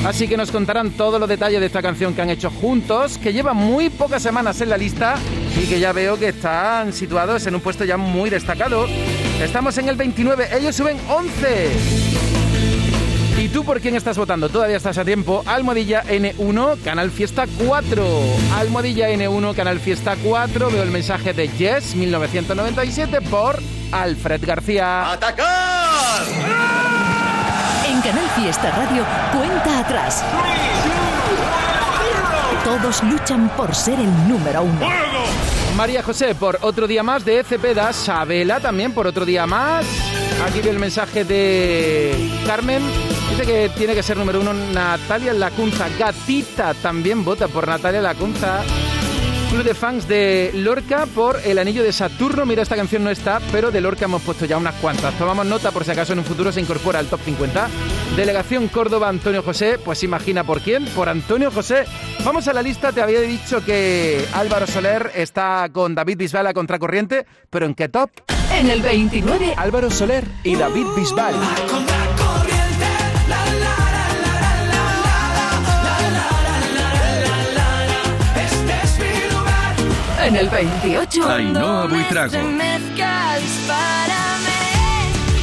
Así 0.05 0.27
que 0.27 0.37
nos 0.37 0.51
contarán 0.51 0.91
todos 0.91 1.19
los 1.19 1.27
detalles 1.27 1.59
de 1.59 1.65
esta 1.65 1.81
canción 1.81 2.13
que 2.13 2.21
han 2.21 2.29
hecho 2.29 2.51
juntos, 2.51 3.17
que 3.17 3.33
lleva 3.33 3.53
muy 3.53 3.89
pocas 3.89 4.21
semanas 4.21 4.61
en 4.61 4.69
la 4.69 4.77
lista 4.77 5.15
y 5.59 5.65
que 5.65 5.79
ya 5.79 5.93
veo 5.93 6.19
que 6.19 6.27
están 6.27 6.93
situados 6.93 7.47
en 7.47 7.55
un 7.55 7.61
puesto 7.61 7.85
ya 7.85 7.97
muy 7.97 8.29
destacado. 8.29 8.85
Estamos 9.41 9.75
en 9.79 9.89
el 9.89 9.95
29, 9.95 10.49
ellos 10.59 10.75
suben 10.75 10.99
11. 11.09 11.71
¿Y 13.39 13.47
tú 13.47 13.65
por 13.65 13.81
quién 13.81 13.95
estás 13.95 14.15
votando? 14.15 14.47
Todavía 14.47 14.77
estás 14.77 14.99
a 14.99 15.05
tiempo. 15.05 15.41
Almohadilla 15.47 16.03
N1, 16.03 16.83
Canal 16.83 17.09
Fiesta 17.09 17.47
4. 17.65 18.05
Almohadilla 18.57 19.09
N1, 19.09 19.55
Canal 19.55 19.79
Fiesta 19.79 20.15
4. 20.23 20.69
Veo 20.69 20.83
el 20.83 20.91
mensaje 20.91 21.33
de 21.33 21.47
Yes, 21.47 21.95
1997, 21.95 23.21
por 23.21 23.59
Alfred 23.93 24.43
García. 24.45 25.11
¡Atacar! 25.11 26.23
En 27.87 28.01
Canal 28.01 28.27
Fiesta 28.35 28.71
Radio, 28.71 29.05
cuenta 29.31 29.79
atrás. 29.79 30.23
Todos 32.63 33.03
luchan 33.03 33.49
por 33.49 33.75
ser 33.75 33.99
el 33.99 34.27
número 34.27 34.63
uno. 34.63 34.87
María 35.75 36.01
José, 36.01 36.33
por 36.35 36.59
otro 36.61 36.87
día 36.87 37.03
más 37.03 37.25
de 37.25 37.43
Cepeda. 37.43 37.93
Sabela 37.93 38.59
también 38.59 38.93
por 38.93 39.05
otro 39.05 39.25
día 39.25 39.45
más. 39.45 39.85
Aquí 40.47 40.67
el 40.67 40.79
mensaje 40.79 41.23
de 41.23 42.31
Carmen. 42.47 42.81
Dice 43.29 43.45
que 43.45 43.69
tiene 43.75 43.93
que 43.93 44.03
ser 44.03 44.17
número 44.17 44.41
uno 44.41 44.53
Natalia 44.53 45.33
Lacunza. 45.33 45.87
Gatita 45.97 46.73
también 46.75 47.23
vota 47.23 47.47
por 47.47 47.67
Natalia 47.67 48.01
Lacunza. 48.01 48.61
Club 49.53 49.65
de 49.65 49.75
fans 49.75 50.07
de 50.07 50.49
Lorca 50.55 51.05
por 51.05 51.39
el 51.45 51.59
anillo 51.59 51.83
de 51.83 51.93
Saturno. 51.93 52.43
Mira, 52.43 52.63
esta 52.63 52.75
canción 52.75 53.03
no 53.03 53.11
está, 53.11 53.39
pero 53.51 53.69
de 53.69 53.81
Lorca 53.81 54.05
hemos 54.05 54.23
puesto 54.23 54.45
ya 54.45 54.57
unas 54.57 54.73
cuantas. 54.75 55.15
Tomamos 55.15 55.45
nota 55.45 55.69
por 55.69 55.85
si 55.85 55.91
acaso 55.91 56.13
en 56.13 56.19
un 56.19 56.25
futuro 56.25 56.51
se 56.51 56.59
incorpora 56.59 56.97
al 56.97 57.05
top 57.05 57.19
50. 57.23 57.67
Delegación 58.15 58.67
Córdoba, 58.67 59.09
Antonio 59.09 59.43
José. 59.43 59.77
Pues 59.77 60.03
imagina 60.03 60.43
por 60.43 60.61
quién, 60.61 60.85
por 60.85 61.07
Antonio 61.07 61.51
José. 61.51 61.85
Vamos 62.23 62.47
a 62.47 62.53
la 62.53 62.63
lista. 62.63 62.91
Te 62.91 63.01
había 63.01 63.21
dicho 63.21 63.63
que 63.63 64.25
Álvaro 64.33 64.65
Soler 64.65 65.11
está 65.13 65.69
con 65.71 65.93
David 65.93 66.17
Bisbal 66.17 66.47
a 66.47 66.53
contracorriente, 66.53 67.27
pero 67.51 67.67
¿en 67.67 67.75
qué 67.75 67.89
top? 67.89 68.09
En 68.57 68.71
el 68.71 68.81
29. 68.81 69.53
Álvaro 69.55 69.91
Soler 69.91 70.25
y 70.43 70.55
David 70.55 70.87
Bisbal. 70.95 71.35
En 80.23 80.35
el 80.37 80.47
28. 80.49 81.29
Ainhoa 81.29 81.85
Buitrago. 81.87 82.31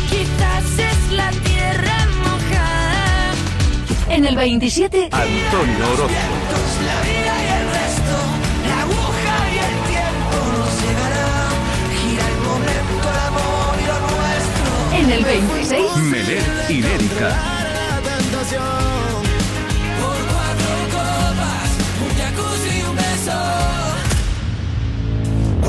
Quizás 0.08 0.78
es 0.78 1.12
la 1.12 1.30
tierra 1.30 2.06
mojada. 2.24 3.34
En 4.08 4.24
el 4.24 4.36
27. 4.36 5.10
Antonio 5.12 5.84
Orozco. 5.92 6.14
La 6.86 6.98
vida 7.02 7.34
y 7.36 7.48
el 7.58 7.66
resto, 7.76 8.16
la 8.68 8.80
aguja 8.80 9.36
y 9.52 9.58
el 9.68 9.76
tiempo 9.92 10.36
nos 10.56 10.72
llegará. 10.82 11.28
Gira 12.00 12.24
el 12.26 12.38
momento, 12.48 13.04
el 13.10 13.18
amor 13.28 13.74
y 13.76 13.84
lo 13.86 13.96
nuestro. 14.16 14.70
En 14.96 15.06
el 15.10 15.22
26. 15.24 15.96
Meler 15.96 16.44
y 16.70 16.80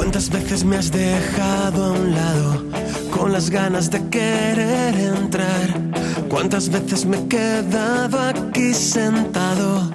¿Cuántas 0.02 0.32
veces 0.32 0.66
me 0.66 0.78
has 0.78 0.92
dejado 0.92 1.86
a 1.86 1.92
un 1.92 2.12
lado 2.12 2.66
con 3.12 3.32
las 3.32 3.52
ganas 3.52 3.92
de 3.92 4.02
querer 4.10 4.96
entrar? 4.96 5.80
¿Cuántas 6.28 6.70
veces 6.70 7.06
me 7.06 7.18
he 7.18 7.28
quedado 7.28 8.20
aquí 8.20 8.74
sentado? 8.74 9.92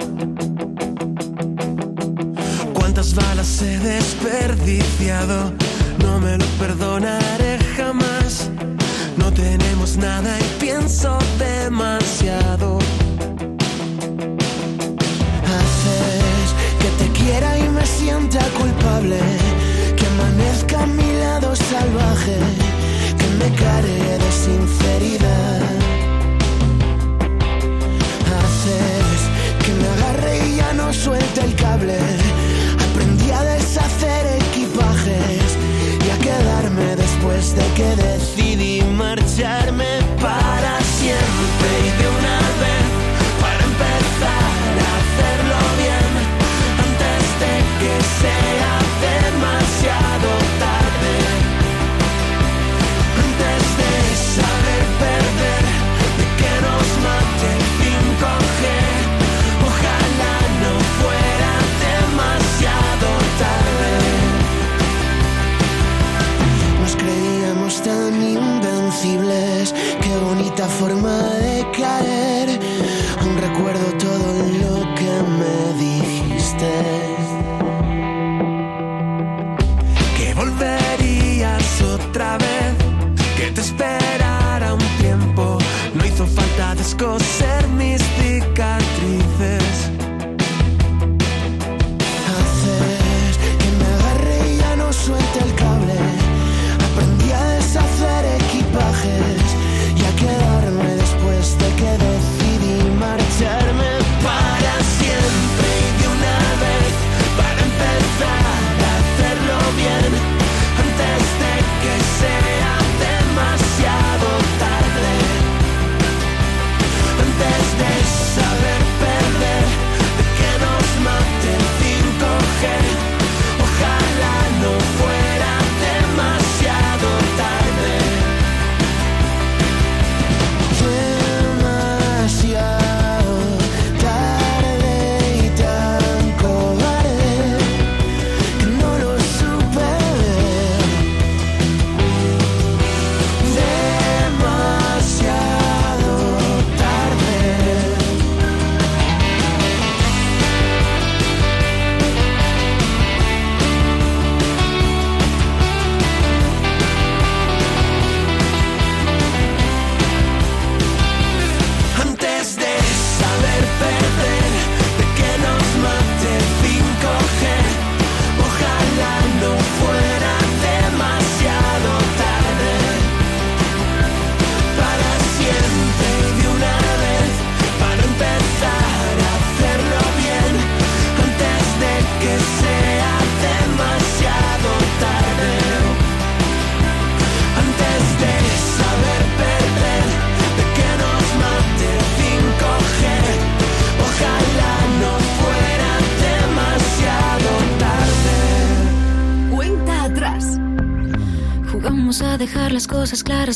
¿Cuántas 2.73 3.17
balas 3.17 3.61
he 3.61 3.81
desperdiciado? 3.81 5.53
No 5.99 6.21
me 6.21 6.39
lo 6.39 6.47
perdonaré 6.61 7.59
jamás. 7.77 8.49
No 9.17 9.33
tenemos 9.33 9.97
nada 9.97 10.39
y 10.39 10.61
pienso 10.61 11.19
demasiado. 11.37 12.79
Haces 15.59 16.49
que 16.79 17.05
te 17.05 17.11
quiera 17.11 17.59
y 17.59 17.69
me 17.71 17.85
sienta 17.85 18.39
culpable. 18.51 19.66
Amanezca 20.37 20.85
mi 20.87 21.13
lado 21.19 21.57
salvaje. 21.57 22.37
Que 23.19 23.29
me 23.39 23.51
care 23.57 24.19
de 24.23 24.33
sinceridad. 24.33 25.63
Haces 28.39 29.21
que 29.65 29.73
me 29.81 29.89
agarre 29.89 30.47
y 30.47 30.57
ya 30.57 30.73
no 30.75 30.93
suelte 30.93 31.41
el 31.41 31.55
cable. 31.55 31.97
Aprendí 32.91 33.31
a 33.31 33.43
deshacer 33.45 34.27
equipajes 34.43 35.49
y 36.05 36.11
a 36.11 36.19
quedarme 36.19 36.97
después 36.97 37.57
de 37.57 37.67
que 37.77 37.97
decidí 37.97 38.83
marcharme 38.83 39.91
para 40.21 40.81
siempre 41.01 41.71
y 41.87 41.91
de 42.01 42.09
una 42.19 42.39
vez 42.63 42.87
para 43.41 43.61
empezar 43.71 44.73
a 44.85 44.91
hacerlo 45.01 45.59
bien 45.81 46.13
antes 46.85 47.25
de 47.41 47.53
que 47.81 47.93
sea 48.21 48.56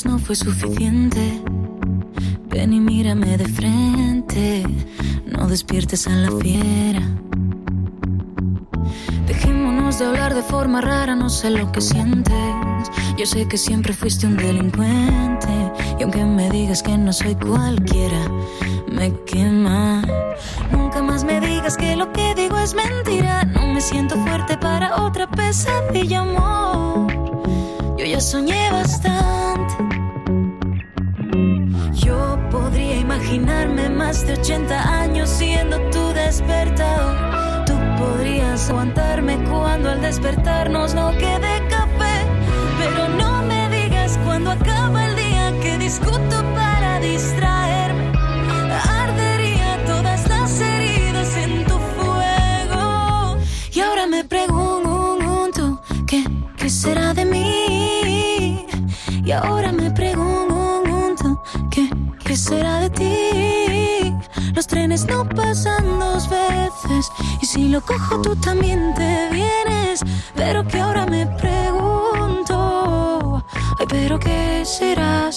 no 0.04 0.18
fue 0.18 0.36
suficiente. 0.36 1.42
Ven 2.48 2.72
y 2.72 2.80
mírame 2.80 3.36
de 3.36 3.48
frente, 3.48 4.64
no 5.26 5.48
despiertes 5.48 6.06
a 6.06 6.10
la 6.10 6.30
fiera. 6.30 7.02
Dejémonos 9.26 9.98
de 9.98 10.06
hablar 10.06 10.34
de 10.34 10.42
forma 10.42 10.80
rara, 10.80 11.14
no 11.16 11.28
sé 11.28 11.50
lo 11.50 11.70
que 11.72 11.80
sientes. 11.80 12.34
Yo 13.18 13.26
sé 13.26 13.48
que 13.48 13.58
siempre 13.58 13.92
fuiste 13.92 14.26
un 14.26 14.36
delincuente. 14.36 15.48
Y 15.98 16.02
aunque 16.02 16.24
me 16.24 16.50
digas 16.50 16.82
que 16.82 16.96
no 16.96 17.12
soy 17.12 17.34
cualquiera, 17.34 18.30
me 18.90 19.12
quema. 19.24 20.02
Nunca 20.72 21.02
más 21.02 21.24
me 21.24 21.40
digas 21.40 21.76
que 21.76 21.96
lo 21.96 22.12
que 22.12 22.34
digo 22.34 22.58
es 22.58 22.74
mentira. 22.74 23.44
No 23.44 23.66
me 23.66 23.80
siento 23.80 24.16
fuerte 24.24 24.56
para 24.56 25.02
otra 25.02 25.30
pesadilla, 25.30 26.20
amor. 26.20 27.12
Yo 27.98 28.06
ya 28.06 28.20
soñé 28.20 28.70
bastante. 28.70 29.89
Imaginarme 33.20 33.90
más 33.90 34.26
de 34.26 34.32
80 34.32 35.00
años 35.00 35.28
siendo 35.28 35.78
tu 35.90 36.12
despertador. 36.14 37.64
Tú 37.66 37.74
podrías 37.98 38.70
aguantarme 38.70 39.38
cuando 39.44 39.90
al 39.90 40.00
despertarnos 40.00 40.94
no 40.94 41.12
quede 41.12 41.68
café. 41.68 42.24
Pero 42.78 43.08
no 43.18 43.42
me 43.42 43.68
digas 43.68 44.18
cuando 44.24 44.50
acaba 44.50 45.06
el 45.06 45.16
día 45.16 45.52
que 45.60 45.76
discuto 45.78 46.42
para 46.54 46.98
distraerme. 47.00 47.59
Lo 67.70 67.80
cojo 67.82 68.20
tú 68.20 68.34
también 68.36 68.92
te 68.94 69.28
vienes, 69.30 70.00
pero 70.34 70.66
que 70.66 70.80
ahora 70.80 71.06
me 71.06 71.24
pregunto, 71.26 72.56
ay, 73.78 73.86
pero 73.88 74.18
qué 74.18 74.64
será, 74.64 75.30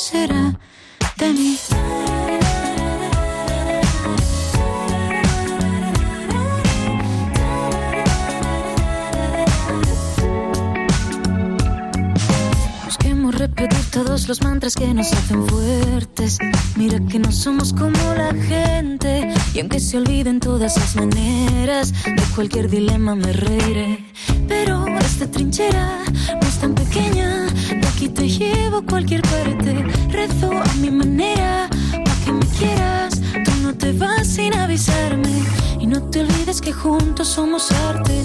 los 14.34 14.42
mantras 14.42 14.74
que 14.74 14.92
nos 14.96 15.14
hacen 15.14 15.46
fuertes. 15.48 16.40
Mira 16.76 17.00
que 17.08 17.20
no 17.20 17.32
somos 17.32 17.72
como 17.72 18.00
la 18.18 18.34
gente. 18.34 19.32
Y 19.54 19.60
aunque 19.60 19.80
se 19.80 19.98
olviden 19.98 20.40
todas 20.40 20.76
las 20.76 20.96
maneras, 20.96 21.94
de 22.04 22.24
cualquier 22.34 22.68
dilema 22.68 23.14
me 23.14 23.32
reiré. 23.32 24.04
Pero 24.48 24.88
esta 24.98 25.30
trinchera 25.30 26.00
no 26.42 26.48
es 26.48 26.58
tan 26.60 26.74
pequeña. 26.74 27.46
De 27.80 27.88
aquí 27.88 28.10
te 28.10 28.28
llevo 28.28 28.78
a 28.78 28.82
cualquier 28.82 29.22
parte. 29.22 29.86
Rezo 30.10 30.52
a 30.52 30.74
mi 30.82 30.90
manera, 30.90 31.70
pa' 31.92 32.26
que 32.26 32.32
me 32.32 32.46
quieras. 32.58 33.22
Tú 33.46 33.52
no 33.62 33.76
te 33.76 33.92
vas 33.92 34.26
sin 34.26 34.56
avisarme. 34.56 35.44
Y 35.80 35.86
no 35.86 36.02
te 36.10 36.22
olvides 36.22 36.60
que 36.60 36.74
juntos 36.74 37.28
somos 37.28 37.72
arte. 37.72 38.24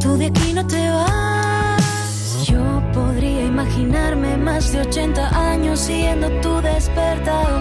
Tú 0.00 0.16
de 0.18 0.26
aquí 0.26 0.52
no 0.52 0.64
te 0.64 0.88
vas. 0.88 2.46
Yo 2.46 2.62
podría 2.92 3.07
imaginarme 3.60 4.36
más 4.36 4.70
de 4.70 4.82
80 4.82 5.50
años 5.50 5.80
siendo 5.80 6.30
tu 6.40 6.60
despertador. 6.60 7.60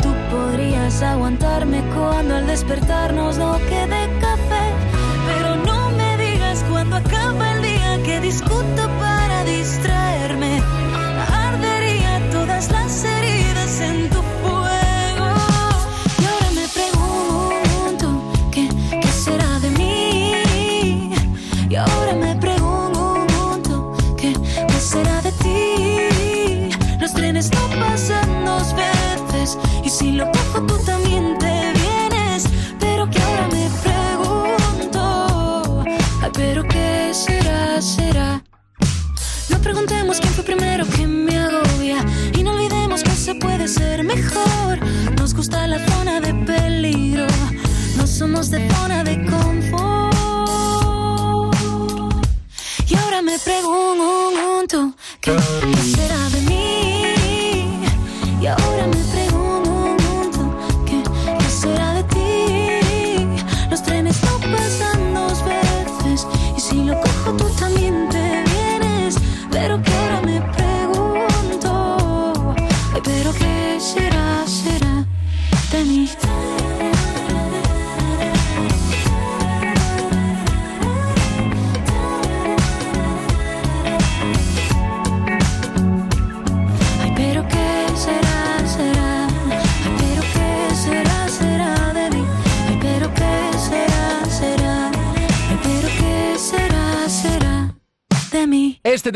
Tú 0.00 0.08
podrías 0.30 1.02
aguantarme 1.02 1.82
cuando 1.94 2.36
al 2.36 2.46
despertarnos 2.46 3.36
no 3.36 3.58
quede 3.68 4.08
café. 4.22 4.66
Pero 5.26 5.56
no 5.56 5.90
me 5.90 6.16
digas 6.16 6.64
cuando 6.70 6.96
acaba 6.96 7.52
el 7.52 7.62
día 7.62 8.02
que 8.04 8.20
discuto 8.20 8.88
para 8.98 9.44
distraerme. 9.44 9.93
Puede 43.40 43.68
ser 43.68 44.04
mejor. 44.04 44.78
Nos 45.16 45.34
gusta 45.34 45.66
la 45.66 45.78
zona 45.88 46.20
de 46.20 46.34
peligro, 46.34 47.26
no 47.96 48.06
somos 48.06 48.50
de 48.50 48.68
zona 48.74 49.04
de 49.04 49.24
confort. 49.24 50.14
Y 52.88 52.96
ahora 52.96 53.22
me 53.22 53.38
pregunto, 53.38 54.94
¿qué, 55.20 55.36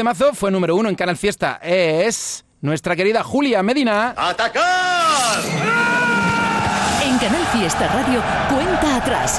temazo 0.09 0.33
fue 0.33 0.51
número 0.51 0.75
uno 0.75 0.89
en 0.89 0.95
Canal 0.95 1.19
Fiesta. 1.19 1.61
Es 1.63 2.43
nuestra 2.63 2.97
querida 2.97 3.23
Julia 3.23 3.63
Medina. 3.63 4.15
¡Atacar! 4.17 5.43
En 7.05 7.19
Canal 7.19 7.45
Fiesta 7.53 7.89
Radio, 7.89 8.23
cuenta 8.49 8.97
atrás. 8.97 9.39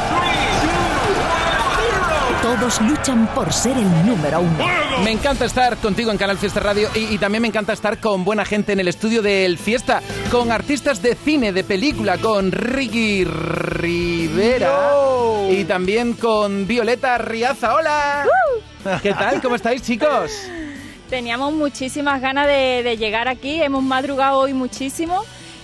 Todos 2.43 2.79
luchan 2.81 3.25
por 3.33 3.51
ser 3.51 3.77
el 3.77 4.05
número 4.05 4.41
uno. 4.41 4.65
Me 5.03 5.11
encanta 5.11 5.45
estar 5.45 5.75
contigo 5.77 6.11
en 6.11 6.19
Canal 6.19 6.37
Fiesta 6.37 6.59
Radio 6.59 6.89
y, 6.93 7.15
y 7.15 7.17
también 7.17 7.41
me 7.41 7.47
encanta 7.47 7.73
estar 7.73 7.99
con 7.99 8.23
buena 8.23 8.45
gente 8.45 8.73
en 8.73 8.79
el 8.79 8.87
estudio 8.87 9.23
del 9.23 9.57
Fiesta, 9.57 10.01
con 10.29 10.51
artistas 10.51 11.01
de 11.01 11.15
cine, 11.15 11.51
de 11.51 11.63
película, 11.63 12.19
con 12.19 12.51
Ricky 12.51 13.25
Rivera 13.25 14.91
y 15.49 15.63
también 15.65 16.13
con 16.13 16.67
Violeta 16.67 17.17
Riaza. 17.17 17.73
¡Hola! 17.73 18.25
¿Qué 19.01 19.13
tal? 19.13 19.41
¿Cómo 19.41 19.55
estáis, 19.55 19.81
chicos? 19.81 20.31
Teníamos 21.09 21.53
muchísimas 21.53 22.21
ganas 22.21 22.47
de, 22.47 22.83
de 22.83 22.97
llegar 22.97 23.27
aquí, 23.27 23.61
hemos 23.61 23.83
madrugado 23.83 24.39
hoy 24.39 24.53
muchísimo 24.53 25.23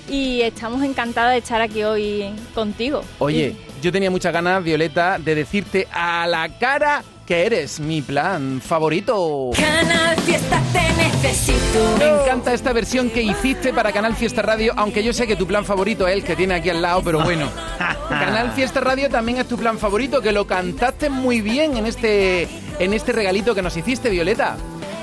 y 0.09 0.41
estamos 0.41 0.83
encantadas 0.83 1.31
de 1.31 1.37
estar 1.37 1.61
aquí 1.61 1.83
hoy 1.83 2.25
contigo. 2.53 3.03
Oye, 3.19 3.55
yo 3.81 3.91
tenía 3.91 4.09
muchas 4.09 4.33
ganas, 4.33 4.63
Violeta, 4.63 5.17
de 5.19 5.35
decirte 5.35 5.87
a 5.91 6.25
la 6.27 6.49
cara 6.57 7.03
que 7.25 7.45
eres 7.45 7.79
mi 7.79 8.01
plan 8.01 8.61
favorito. 8.61 9.51
Canal 9.55 10.15
Fiesta 10.21 10.61
te 10.71 11.03
necesito. 11.03 11.97
Me 11.97 12.07
encanta 12.07 12.53
esta 12.53 12.71
versión 12.71 13.09
que 13.09 13.23
hiciste 13.23 13.73
para 13.73 13.91
Canal 13.91 14.15
Fiesta 14.15 14.43
Radio, 14.43 14.73
aunque 14.77 15.03
yo 15.03 15.11
sé 15.11 15.25
que 15.25 15.35
tu 15.35 15.47
plan 15.47 15.65
favorito 15.65 16.07
es 16.07 16.13
el 16.15 16.23
que 16.23 16.35
tiene 16.35 16.53
aquí 16.53 16.69
al 16.69 16.81
lado, 16.81 17.01
pero 17.03 17.21
bueno. 17.21 17.49
Canal 18.09 18.51
Fiesta 18.51 18.79
Radio 18.79 19.09
también 19.09 19.39
es 19.39 19.47
tu 19.47 19.57
plan 19.57 19.79
favorito, 19.79 20.21
que 20.21 20.31
lo 20.31 20.45
cantaste 20.45 21.09
muy 21.09 21.41
bien 21.41 21.77
en 21.77 21.87
este, 21.87 22.47
en 22.79 22.93
este 22.93 23.11
regalito 23.11 23.55
que 23.55 23.63
nos 23.63 23.75
hiciste, 23.75 24.09
Violeta. 24.09 24.57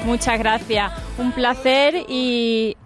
Muchas 0.04 0.38
gracias, 0.38 0.92
un 1.18 1.32
placer 1.32 1.94
y 2.08 2.76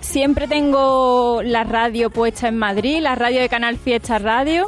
siempre 0.00 0.46
tengo 0.46 1.40
la 1.42 1.64
radio 1.64 2.10
puesta 2.10 2.48
en 2.48 2.58
Madrid, 2.58 3.00
la 3.00 3.14
radio 3.14 3.40
de 3.40 3.48
Canal 3.48 3.78
Fiesta 3.78 4.18
Radio 4.18 4.66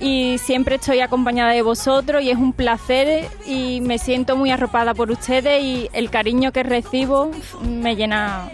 y 0.00 0.38
siempre 0.38 0.76
estoy 0.76 1.00
acompañada 1.00 1.52
de 1.52 1.60
vosotros 1.62 2.22
y 2.22 2.30
es 2.30 2.38
un 2.38 2.54
placer 2.54 3.28
y 3.46 3.80
me 3.82 3.98
siento 3.98 4.36
muy 4.36 4.50
arropada 4.50 4.94
por 4.94 5.10
ustedes 5.10 5.62
y 5.62 5.90
el 5.92 6.08
cariño 6.10 6.50
que 6.52 6.62
recibo 6.62 7.30
me 7.62 7.94
llena 7.94 8.50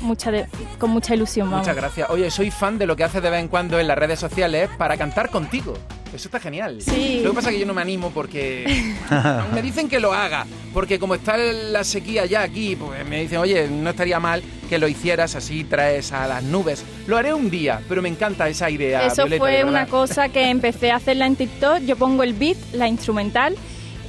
mucha 0.00 0.30
de- 0.30 0.46
con 0.78 0.90
mucha 0.90 1.14
ilusión. 1.14 1.48
Muchas 1.48 1.74
gracias. 1.74 2.10
Oye, 2.10 2.30
soy 2.30 2.50
fan 2.50 2.78
de 2.78 2.86
lo 2.86 2.94
que 2.94 3.04
haces 3.04 3.22
de 3.22 3.30
vez 3.30 3.40
en 3.40 3.48
cuando 3.48 3.80
en 3.80 3.88
las 3.88 3.96
redes 3.98 4.20
sociales 4.20 4.68
para 4.76 4.96
cantar 4.98 5.30
contigo. 5.30 5.74
Eso 6.14 6.28
está 6.28 6.40
genial. 6.40 6.78
Sí. 6.80 7.20
Lo 7.22 7.30
que 7.30 7.36
pasa 7.36 7.48
es 7.50 7.54
que 7.54 7.60
yo 7.60 7.66
no 7.66 7.74
me 7.74 7.82
animo 7.82 8.10
porque 8.10 8.94
me 9.54 9.62
dicen 9.62 9.88
que 9.88 10.00
lo 10.00 10.12
haga, 10.12 10.46
porque 10.72 10.98
como 10.98 11.14
está 11.14 11.36
la 11.36 11.84
sequía 11.84 12.26
ya 12.26 12.42
aquí, 12.42 12.76
pues 12.76 13.06
me 13.06 13.20
dicen, 13.20 13.38
oye, 13.38 13.68
no 13.68 13.90
estaría 13.90 14.18
mal 14.18 14.42
que 14.68 14.78
lo 14.78 14.88
hicieras 14.88 15.34
así, 15.34 15.64
traes 15.64 16.12
a 16.12 16.26
las 16.26 16.42
nubes. 16.42 16.84
Lo 17.06 17.16
haré 17.16 17.34
un 17.34 17.50
día, 17.50 17.80
pero 17.88 18.02
me 18.02 18.08
encanta 18.08 18.48
esa 18.48 18.70
idea. 18.70 19.06
Eso 19.06 19.24
Violeta, 19.24 19.44
fue 19.44 19.64
una 19.64 19.86
cosa 19.86 20.28
que 20.28 20.48
empecé 20.50 20.90
a 20.90 20.96
hacerla 20.96 21.26
en 21.26 21.36
TikTok. 21.36 21.80
Yo 21.80 21.96
pongo 21.96 22.22
el 22.22 22.34
beat, 22.34 22.56
la 22.72 22.86
instrumental, 22.86 23.56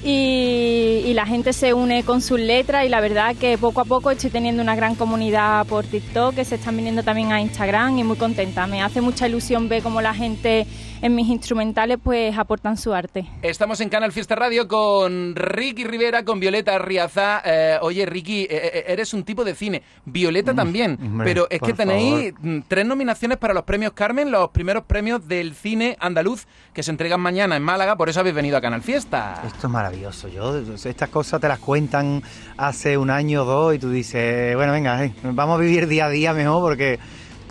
y, 0.04 1.04
y 1.06 1.14
la 1.14 1.26
gente 1.26 1.54
se 1.54 1.74
une 1.74 2.04
con 2.04 2.22
sus 2.22 2.40
letras. 2.40 2.86
Y 2.86 2.90
la 2.90 3.02
verdad 3.02 3.36
que 3.36 3.58
poco 3.58 3.82
a 3.82 3.86
poco 3.86 4.12
estoy 4.12 4.30
teniendo 4.30 4.62
una 4.62 4.76
gran 4.76 4.96
comunidad 4.96 5.66
por 5.66 5.86
TikTok 5.86 6.36
que 6.36 6.46
se 6.46 6.56
están 6.56 6.78
viniendo 6.78 7.04
también 7.04 7.32
a 7.32 7.42
Instagram 7.42 7.98
y 7.98 8.04
muy 8.04 8.18
contenta. 8.18 8.68
Me 8.68 8.82
hace 8.82 9.02
mucha 9.02 9.28
ilusión 9.28 9.68
ver 9.68 9.82
cómo 9.82 10.02
la 10.02 10.14
gente 10.14 10.68
en 11.02 11.16
mis 11.16 11.28
instrumentales 11.28 11.98
pues 12.04 12.38
aportan 12.38 12.78
su 12.78 12.94
arte. 12.94 13.28
Estamos 13.42 13.82
en 13.82 13.90
Canal 13.90 14.12
Fiesta 14.12 14.36
Radio 14.36 14.68
con 14.68 15.36
Ricky 15.36 15.84
Rivera, 15.84 16.24
con 16.24 16.40
Violeta 16.40 16.78
Riaza. 16.78 17.42
Eh, 17.44 17.78
oye, 17.82 18.06
Ricky, 18.06 18.44
eh, 18.44 18.48
eh, 18.52 18.84
eres 18.88 19.14
un 19.14 19.24
tipo 19.24 19.44
de 19.44 19.56
cine. 19.56 19.82
Violeta 20.06 20.54
también. 20.54 20.98
hombre, 21.02 21.26
pero 21.26 21.48
es 21.50 21.60
que 21.60 21.74
tenéis 21.74 22.34
mm, 22.40 22.60
tres 22.68 22.86
nominaciones 22.86 23.38
para 23.38 23.54
los 23.54 23.64
premios 23.64 23.94
Carmen, 23.94 24.32
los 24.32 24.50
primeros 24.52 24.84
premios 24.84 25.28
del 25.28 25.56
cine 25.56 25.98
andaluz 26.00 26.46
que 26.74 26.84
se 26.84 26.92
entregan 26.92 27.20
mañana 27.20 27.56
en 27.56 27.64
Málaga. 27.64 27.96
Por 27.96 28.10
eso 28.10 28.20
habéis 28.20 28.36
venido 28.36 28.58
a 28.58 28.62
Canal 28.62 28.82
Fiesta. 28.82 29.42
Esto 29.46 29.68
es 29.68 29.74
maravilloso. 29.74 30.28
Yo, 30.28 30.58
estas 30.58 31.10
cosas 31.10 31.42
te 31.42 31.48
las 31.48 31.60
cuentan 31.60 32.22
hace 32.58 32.98
un 32.98 33.10
año 33.10 33.42
o 33.42 33.46
dos 33.46 33.76
y 33.76 33.80
tú 33.80 33.90
dices, 33.90 34.56
bueno, 34.56 34.72
venga, 34.72 35.04
eh, 35.04 35.14
vamos 35.24 35.58
a 35.58 35.62
vivir 35.62 35.88
día 35.88 36.06
a 36.06 36.10
día 36.10 36.34
mejor 36.34 36.62
porque. 36.62 37.00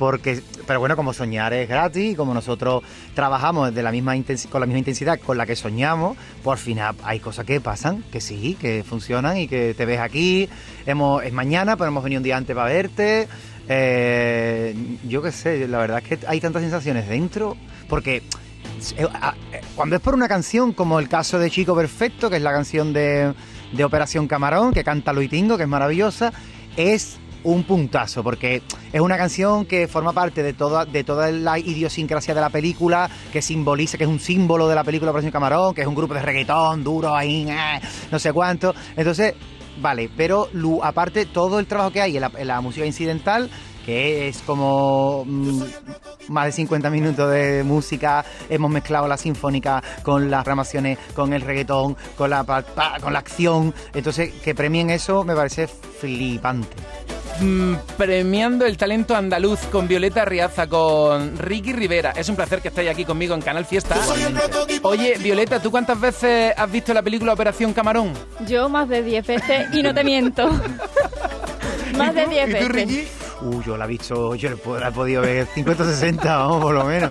Porque, 0.01 0.40
pero 0.66 0.80
bueno, 0.80 0.96
como 0.96 1.12
soñar 1.12 1.53
es 1.53 1.68
gratis 1.68 2.12
y 2.12 2.14
como 2.14 2.32
nosotros 2.32 2.82
trabajamos 3.14 3.74
de 3.74 3.82
la 3.82 3.92
misma 3.92 4.14
con 4.48 4.62
la 4.62 4.66
misma 4.66 4.78
intensidad 4.78 5.20
con 5.20 5.36
la 5.36 5.44
que 5.44 5.55
soñamos, 5.55 6.16
por 6.42 6.57
fin 6.57 6.78
hay 7.03 7.20
cosas 7.20 7.44
que 7.44 7.61
pasan, 7.61 8.03
que 8.11 8.22
sí, 8.22 8.57
que 8.59 8.82
funcionan 8.82 9.36
y 9.36 9.46
que 9.46 9.74
te 9.74 9.84
ves 9.84 10.01
aquí. 10.01 10.48
Hemos, 10.86 11.22
es 11.22 11.34
mañana, 11.34 11.76
pero 11.76 11.88
hemos 11.88 12.03
venido 12.03 12.20
un 12.20 12.22
día 12.22 12.38
antes 12.38 12.57
para 12.57 12.72
verte. 12.72 13.28
Eh, 13.68 14.74
yo 15.07 15.20
qué 15.20 15.32
sé, 15.32 15.68
la 15.68 15.76
verdad 15.76 15.98
es 16.03 16.18
que 16.18 16.26
hay 16.26 16.40
tantas 16.40 16.62
sensaciones 16.62 17.07
dentro, 17.07 17.59
porque 17.86 18.16
eh, 18.16 18.22
eh, 19.53 19.61
cuando 19.76 19.96
es 19.96 20.01
por 20.01 20.14
una 20.14 20.28
canción, 20.28 20.72
como 20.72 20.98
el 20.98 21.11
caso 21.11 21.38
de 21.38 21.51
Chico 21.51 21.76
Perfecto, 21.76 22.30
que 22.30 22.36
es 22.36 22.42
la 22.42 22.53
canción 22.53 22.94
de, 22.94 23.34
de 23.70 23.84
Operación 23.84 24.26
Camarón, 24.28 24.72
que 24.72 24.82
canta 24.82 25.12
Luitingo, 25.12 25.59
que 25.59 25.64
es 25.64 25.68
maravillosa, 25.68 26.32
es 26.78 27.18
un 27.45 27.64
puntazo, 27.64 28.22
porque 28.22 28.62
es 28.93 29.01
una 29.01 29.16
canción 29.16 29.64
que 29.66 29.88
forma 29.88 30.12
parte 30.12 30.43
de 30.43 30.53
toda, 30.53 30.84
de 30.84 31.05
toda 31.05 31.30
la 31.30 31.59
idiosincrasia 31.59 32.34
de 32.34 32.41
la 32.41 32.51
película, 32.51 33.09
que 33.32 33.43
simboliza, 33.43 33.97
que 33.99 34.05
es 34.05 34.11
un 34.11 34.20
símbolo 34.20 34.68
de 34.68 34.74
la 34.74 34.84
película 34.84 35.11
Operación 35.11 35.32
Camarón, 35.32 35.74
que 35.74 35.80
es 35.82 35.86
un 35.86 35.95
grupo 35.95 36.14
de 36.14 36.22
reggaetón 36.22 36.84
duro 36.84 37.14
ahí, 37.14 37.47
eh, 37.49 37.80
no 38.11 38.18
sé 38.18 38.32
cuánto. 38.32 38.74
Entonces, 38.97 39.34
vale, 39.80 40.11
pero 40.16 40.49
aparte 40.82 41.26
todo 41.26 41.59
el 41.59 41.66
trabajo 41.66 41.91
que 41.91 42.01
hay 42.03 42.16
en 42.16 42.22
la, 42.22 42.32
en 42.36 42.47
la 42.47 42.61
música 42.61 42.84
incidental, 42.84 43.49
que 43.86 44.28
es 44.28 44.38
como 44.43 45.24
mm, 45.26 45.62
más 46.28 46.45
de 46.45 46.53
50 46.53 46.91
minutos 46.91 47.30
de 47.30 47.64
música, 47.64 48.22
hemos 48.51 48.70
mezclado 48.70 49.09
la 49.09 49.16
sinfónica 49.16 49.82
con 50.03 50.30
las 50.30 50.45
ramaciones, 50.47 50.99
con 51.14 51.32
el 51.32 51.41
reggaetón, 51.41 51.97
con 52.16 52.28
la, 52.28 52.45
pa- 52.45 52.61
pa- 52.62 52.99
con 53.01 53.14
la 53.14 53.20
acción, 53.20 53.74
entonces 53.95 54.32
que 54.45 54.55
premien 54.55 54.91
eso 54.91 55.24
me 55.24 55.34
parece 55.34 55.66
flipante. 55.66 56.68
Mm, 57.41 57.74
premiando 57.97 58.66
el 58.66 58.76
talento 58.76 59.16
andaluz 59.16 59.61
con 59.72 59.88
Violeta 59.88 60.24
Riaza, 60.26 60.66
con 60.66 61.38
Ricky 61.38 61.72
Rivera. 61.72 62.12
Es 62.14 62.28
un 62.28 62.36
placer 62.36 62.61
que 62.61 62.68
estéis 62.68 62.91
aquí 62.91 63.05
conmigo 63.05 63.34
en 63.34 63.41
Canal 63.41 63.64
Fiesta. 63.64 63.97
Oye, 64.82 65.16
Violeta, 65.18 65.61
¿tú 65.61 65.70
cuántas 65.70 65.99
veces 65.99 66.53
has 66.57 66.70
visto 66.70 66.93
la 66.93 67.03
película 67.03 67.32
Operación 67.32 67.72
Camarón? 67.72 68.12
Yo 68.47 68.68
más 68.68 68.88
de 68.88 69.03
10 69.03 69.26
veces 69.26 69.66
y 69.72 69.82
no 69.82 69.95
te 69.95 70.05
miento. 70.05 70.51
más 71.97 72.14
de 72.14 72.26
10 72.26 72.49
¿Y 72.49 72.53
tú, 72.53 72.59
veces. 72.59 72.68
Ricky? 72.68 73.09
Uh, 73.43 73.62
yo 73.62 73.76
la 73.76 73.86
he 73.86 73.88
visto, 73.88 74.34
yo 74.34 74.51
la 74.78 74.88
he 74.88 74.93
podido 74.93 75.22
ver 75.22 75.47
50 75.47 75.82
o 75.82 75.86
60, 75.86 76.36
vamos, 76.36 76.62
por 76.62 76.74
lo 76.74 76.84
menos. 76.84 77.11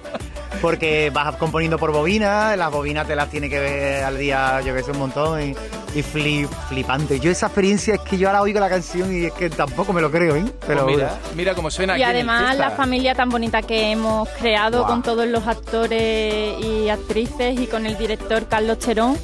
Porque 0.62 1.10
vas 1.14 1.36
componiendo 1.38 1.78
por 1.78 1.92
bobina, 1.92 2.56
las 2.56 2.72
bobinas 2.72 3.08
te 3.08 3.16
las 3.16 3.30
tiene 3.30 3.50
que 3.50 3.60
ver 3.60 4.04
al 4.04 4.18
día, 4.18 4.62
yo 4.62 4.74
que 4.76 4.84
sé, 4.84 4.92
un 4.92 5.00
montón, 5.00 5.42
y, 5.42 5.56
y 5.96 6.04
flip, 6.04 6.50
flipante. 6.68 7.20
Yo 7.20 7.32
esa 7.32 7.48
experiencia 7.48 7.96
es 7.96 8.02
que 8.02 8.18
yo 8.18 8.28
ahora 8.28 8.42
oigo 8.42 8.60
la 8.60 8.70
canción 8.70 9.16
y 9.16 9.26
es 9.26 9.34
que 9.34 9.50
tampoco 9.50 9.94
me 9.94 10.02
lo 10.02 10.12
creo, 10.12 10.36
¿eh? 10.36 10.46
Pero 10.68 10.84
Pues 10.84 10.98
mira, 10.98 11.20
mira 11.36 11.56
cómo 11.56 11.72
suena 11.72 11.98
Y 11.98 12.04
aquí 12.04 12.12
además 12.12 12.58
la 12.58 12.72
familia 12.72 13.16
tan 13.16 13.30
bonita 13.30 13.62
que 13.62 13.92
hemos 13.92 14.28
creado 14.30 14.86
con 14.86 15.02
todos 15.02 15.28
los 15.28 15.48
actores 15.48 16.56
y 16.64 16.90
actrices 16.90 17.60
y 17.60 17.68
con 17.68 17.86
el 17.86 17.98
director 17.98 18.48
Carlos 18.48 18.80
Cherón. 18.80 19.18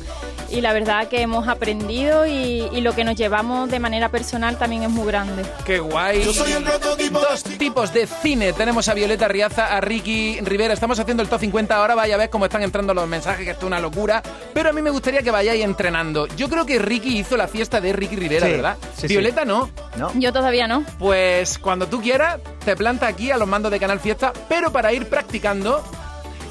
Y 0.49 0.61
la 0.61 0.73
verdad 0.73 1.07
que 1.07 1.21
hemos 1.21 1.47
aprendido 1.47 2.25
y, 2.27 2.69
y 2.71 2.81
lo 2.81 2.93
que 2.93 3.03
nos 3.03 3.15
llevamos 3.15 3.69
de 3.69 3.79
manera 3.79 4.09
personal 4.09 4.57
también 4.57 4.83
es 4.83 4.89
muy 4.89 5.05
grande. 5.07 5.43
¡Qué 5.65 5.79
guay! 5.79 6.23
Dos 6.23 7.43
tipos 7.57 7.91
de 7.93 8.07
cine. 8.07 8.53
Tenemos 8.53 8.87
a 8.87 8.93
Violeta 8.93 9.27
Riaza, 9.27 9.75
a 9.75 9.81
Ricky 9.81 10.39
Rivera. 10.41 10.73
Estamos 10.73 10.99
haciendo 10.99 11.23
el 11.23 11.29
top 11.29 11.39
50 11.41 11.75
ahora. 11.75 11.95
Vaya 11.95 12.15
a 12.15 12.17
ver 12.17 12.29
cómo 12.29 12.45
están 12.45 12.61
entrando 12.63 12.93
los 12.93 13.07
mensajes, 13.07 13.43
que 13.45 13.51
esto 13.51 13.65
es 13.65 13.67
una 13.67 13.79
locura. 13.79 14.21
Pero 14.53 14.69
a 14.69 14.73
mí 14.73 14.81
me 14.81 14.89
gustaría 14.91 15.21
que 15.21 15.31
vayáis 15.31 15.63
entrenando. 15.63 16.27
Yo 16.35 16.47
creo 16.49 16.65
que 16.65 16.79
Ricky 16.79 17.17
hizo 17.17 17.35
la 17.37 17.47
fiesta 17.47 17.81
de 17.81 17.91
Ricky 17.93 18.15
Rivera, 18.15 18.45
Sí, 18.45 18.51
¿verdad? 18.51 18.77
sí, 18.95 19.01
sí. 19.01 19.07
Violeta 19.07 19.45
no. 19.45 19.69
¿no? 19.97 20.11
Yo 20.15 20.31
todavía 20.31 20.67
no. 20.67 20.83
Pues 20.99 21.57
cuando 21.57 21.87
tú 21.87 22.01
quieras, 22.01 22.39
te 22.63 22.75
planta 22.75 23.07
aquí 23.07 23.31
a 23.31 23.37
los 23.37 23.47
mandos 23.47 23.71
de 23.71 23.79
Canal 23.79 23.99
Fiesta. 23.99 24.31
Pero 24.47 24.71
para 24.71 24.93
ir 24.93 25.07
practicando, 25.09 25.83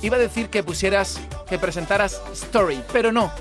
iba 0.03 0.17
a 0.17 0.21
decir 0.21 0.49
que 0.51 0.63
pusieras, 0.63 1.21
que 1.49 1.59
presentaras 1.59 2.21
Story. 2.33 2.83
Pero 2.93 3.13
no. 3.13 3.33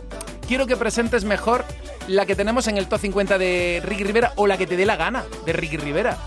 Quiero 0.47 0.67
que 0.67 0.75
presentes 0.75 1.23
mejor 1.23 1.65
la 2.07 2.25
que 2.25 2.35
tenemos 2.35 2.67
en 2.67 2.77
el 2.77 2.87
top 2.87 2.99
50 2.99 3.37
de 3.37 3.81
Ricky 3.83 4.03
Rivera 4.03 4.33
o 4.35 4.47
la 4.47 4.57
que 4.57 4.67
te 4.67 4.75
dé 4.75 4.85
la 4.85 4.95
gana 4.95 5.23
de 5.45 5.53
Ricky 5.53 5.77
Rivera. 5.77 6.17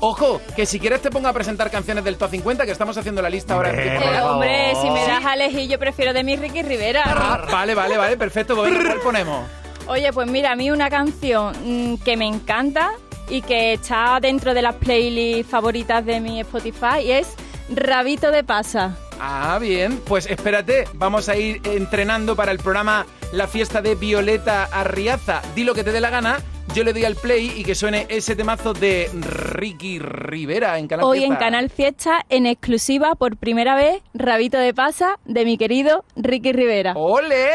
Ojo, 0.00 0.40
que 0.54 0.66
si 0.66 0.78
quieres 0.78 1.00
te 1.00 1.10
ponga 1.10 1.30
a 1.30 1.32
presentar 1.32 1.70
canciones 1.70 2.04
del 2.04 2.16
top 2.16 2.30
50, 2.30 2.66
que 2.66 2.72
estamos 2.72 2.96
haciendo 2.98 3.22
la 3.22 3.30
lista 3.30 3.54
ahora. 3.54 3.70
Eh, 3.70 4.20
hombre, 4.22 4.74
si 4.82 4.90
me 4.90 5.06
das 5.06 5.24
a 5.24 5.34
elegir, 5.34 5.68
yo 5.68 5.78
prefiero 5.78 6.12
de 6.12 6.22
mi 6.22 6.36
Ricky 6.36 6.62
Rivera. 6.62 7.04
Ah, 7.06 7.46
vale, 7.50 7.74
vale, 7.74 7.96
vale, 7.96 8.16
perfecto. 8.16 8.54
¿Cuál 8.54 9.00
ponemos? 9.02 9.46
Oye, 9.86 10.12
pues 10.12 10.28
mira, 10.30 10.52
a 10.52 10.56
mí 10.56 10.70
una 10.70 10.90
canción 10.90 11.54
mm, 11.64 11.96
que 12.02 12.16
me 12.16 12.26
encanta 12.26 12.92
y 13.28 13.42
que 13.42 13.74
está 13.74 14.18
dentro 14.20 14.52
de 14.52 14.62
las 14.62 14.74
playlists 14.76 15.50
favoritas 15.50 16.04
de 16.04 16.20
mi 16.20 16.40
Spotify 16.40 17.00
y 17.04 17.12
es 17.12 17.34
Rabito 17.70 18.30
de 18.30 18.44
Pasa. 18.44 18.96
Ah, 19.20 19.58
bien. 19.60 20.00
Pues 20.06 20.26
espérate, 20.26 20.86
vamos 20.94 21.28
a 21.28 21.36
ir 21.36 21.60
entrenando 21.64 22.36
para 22.36 22.52
el 22.52 22.58
programa 22.58 23.06
La 23.32 23.46
fiesta 23.48 23.80
de 23.82 23.94
Violeta 23.94 24.64
Arriaza. 24.64 25.42
Di 25.54 25.64
lo 25.64 25.74
que 25.74 25.84
te 25.84 25.92
dé 25.92 26.00
la 26.00 26.10
gana. 26.10 26.38
Yo 26.74 26.82
le 26.82 26.92
doy 26.92 27.04
al 27.04 27.14
play 27.14 27.52
y 27.54 27.62
que 27.62 27.74
suene 27.74 28.06
ese 28.08 28.34
temazo 28.34 28.72
de 28.72 29.08
Ricky 29.12 29.98
Rivera 30.00 30.78
en 30.78 30.88
Canal 30.88 31.04
Hoy 31.06 31.18
Fiesta. 31.18 31.34
en 31.34 31.38
Canal 31.38 31.70
Fiesta, 31.70 32.26
en 32.30 32.46
exclusiva, 32.46 33.14
por 33.14 33.36
primera 33.36 33.76
vez, 33.76 34.02
Rabito 34.12 34.58
de 34.58 34.74
Pasa 34.74 35.18
de 35.24 35.44
mi 35.44 35.56
querido 35.56 36.04
Ricky 36.16 36.52
Rivera. 36.52 36.94
¡Ole! 36.96 37.48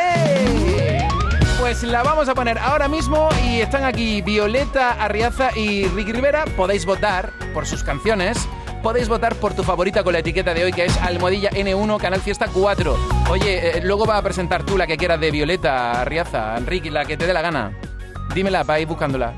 Pues 1.59 1.83
la 1.83 2.03
vamos 2.03 2.29
a 2.29 2.35
poner 2.35 2.57
ahora 2.59 2.87
mismo 2.87 3.27
y 3.45 3.59
están 3.59 3.83
aquí 3.83 4.21
Violeta 4.21 4.91
Arriaza 4.91 5.49
y 5.57 5.85
Ricky 5.87 6.13
Rivera. 6.13 6.45
Podéis 6.55 6.85
votar 6.85 7.33
por 7.53 7.65
sus 7.67 7.83
canciones. 7.83 8.47
Podéis 8.83 9.09
votar 9.09 9.35
por 9.35 9.53
tu 9.53 9.63
favorita 9.63 10.03
con 10.03 10.13
la 10.13 10.19
etiqueta 10.19 10.53
de 10.53 10.63
hoy 10.63 10.71
que 10.71 10.85
es 10.85 10.97
Almohadilla 10.97 11.49
N1 11.49 11.97
Canal 11.99 12.21
Fiesta 12.21 12.47
4. 12.47 12.97
Oye, 13.29 13.77
eh, 13.77 13.81
luego 13.83 14.05
va 14.05 14.17
a 14.17 14.21
presentar 14.21 14.63
tú 14.63 14.77
la 14.77 14.87
que 14.87 14.95
quieras 14.95 15.19
de 15.19 15.31
Violeta 15.31 15.99
Arriaza, 15.99 16.55
Ricky, 16.59 16.89
la 16.89 17.03
que 17.03 17.17
te 17.17 17.27
dé 17.27 17.33
la 17.33 17.41
gana. 17.41 17.77
Dímela 18.33 18.63
para 18.63 18.79
ir 18.79 18.87
buscándola. 18.87 19.33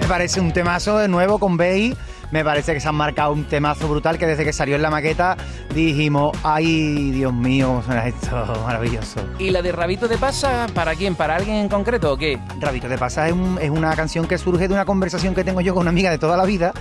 Me 0.00 0.06
parece 0.06 0.40
un 0.40 0.52
temazo 0.52 0.98
de 0.98 1.08
nuevo 1.08 1.40
con 1.40 1.56
Bey. 1.56 1.96
Me 2.32 2.44
parece 2.44 2.74
que 2.74 2.80
se 2.80 2.88
han 2.88 2.94
marcado 2.96 3.32
un 3.32 3.44
temazo 3.44 3.86
brutal 3.88 4.18
que 4.18 4.26
desde 4.26 4.44
que 4.44 4.52
salió 4.52 4.74
en 4.74 4.82
la 4.82 4.90
maqueta 4.90 5.36
dijimos, 5.74 6.36
ay, 6.42 7.10
Dios 7.12 7.32
mío, 7.32 7.66
cómo 7.68 7.82
suena 7.82 8.08
esto, 8.08 8.62
maravilloso. 8.66 9.20
¿Y 9.38 9.50
la 9.50 9.62
de 9.62 9.70
Rabito 9.70 10.08
de 10.08 10.16
Pasa 10.18 10.66
para 10.74 10.94
quién? 10.94 11.14
¿Para 11.14 11.36
alguien 11.36 11.56
en 11.56 11.68
concreto 11.68 12.12
o 12.12 12.16
qué? 12.16 12.40
Rabito 12.58 12.88
de 12.88 12.98
Pasa 12.98 13.26
es, 13.28 13.34
un- 13.34 13.58
es 13.60 13.70
una 13.70 13.94
canción 13.94 14.26
que 14.26 14.38
surge 14.38 14.66
de 14.66 14.74
una 14.74 14.84
conversación 14.86 15.34
que 15.34 15.44
tengo 15.44 15.60
yo 15.60 15.74
con 15.74 15.82
una 15.82 15.90
amiga 15.90 16.10
de 16.10 16.18
toda 16.18 16.36
la 16.36 16.44
vida 16.44 16.72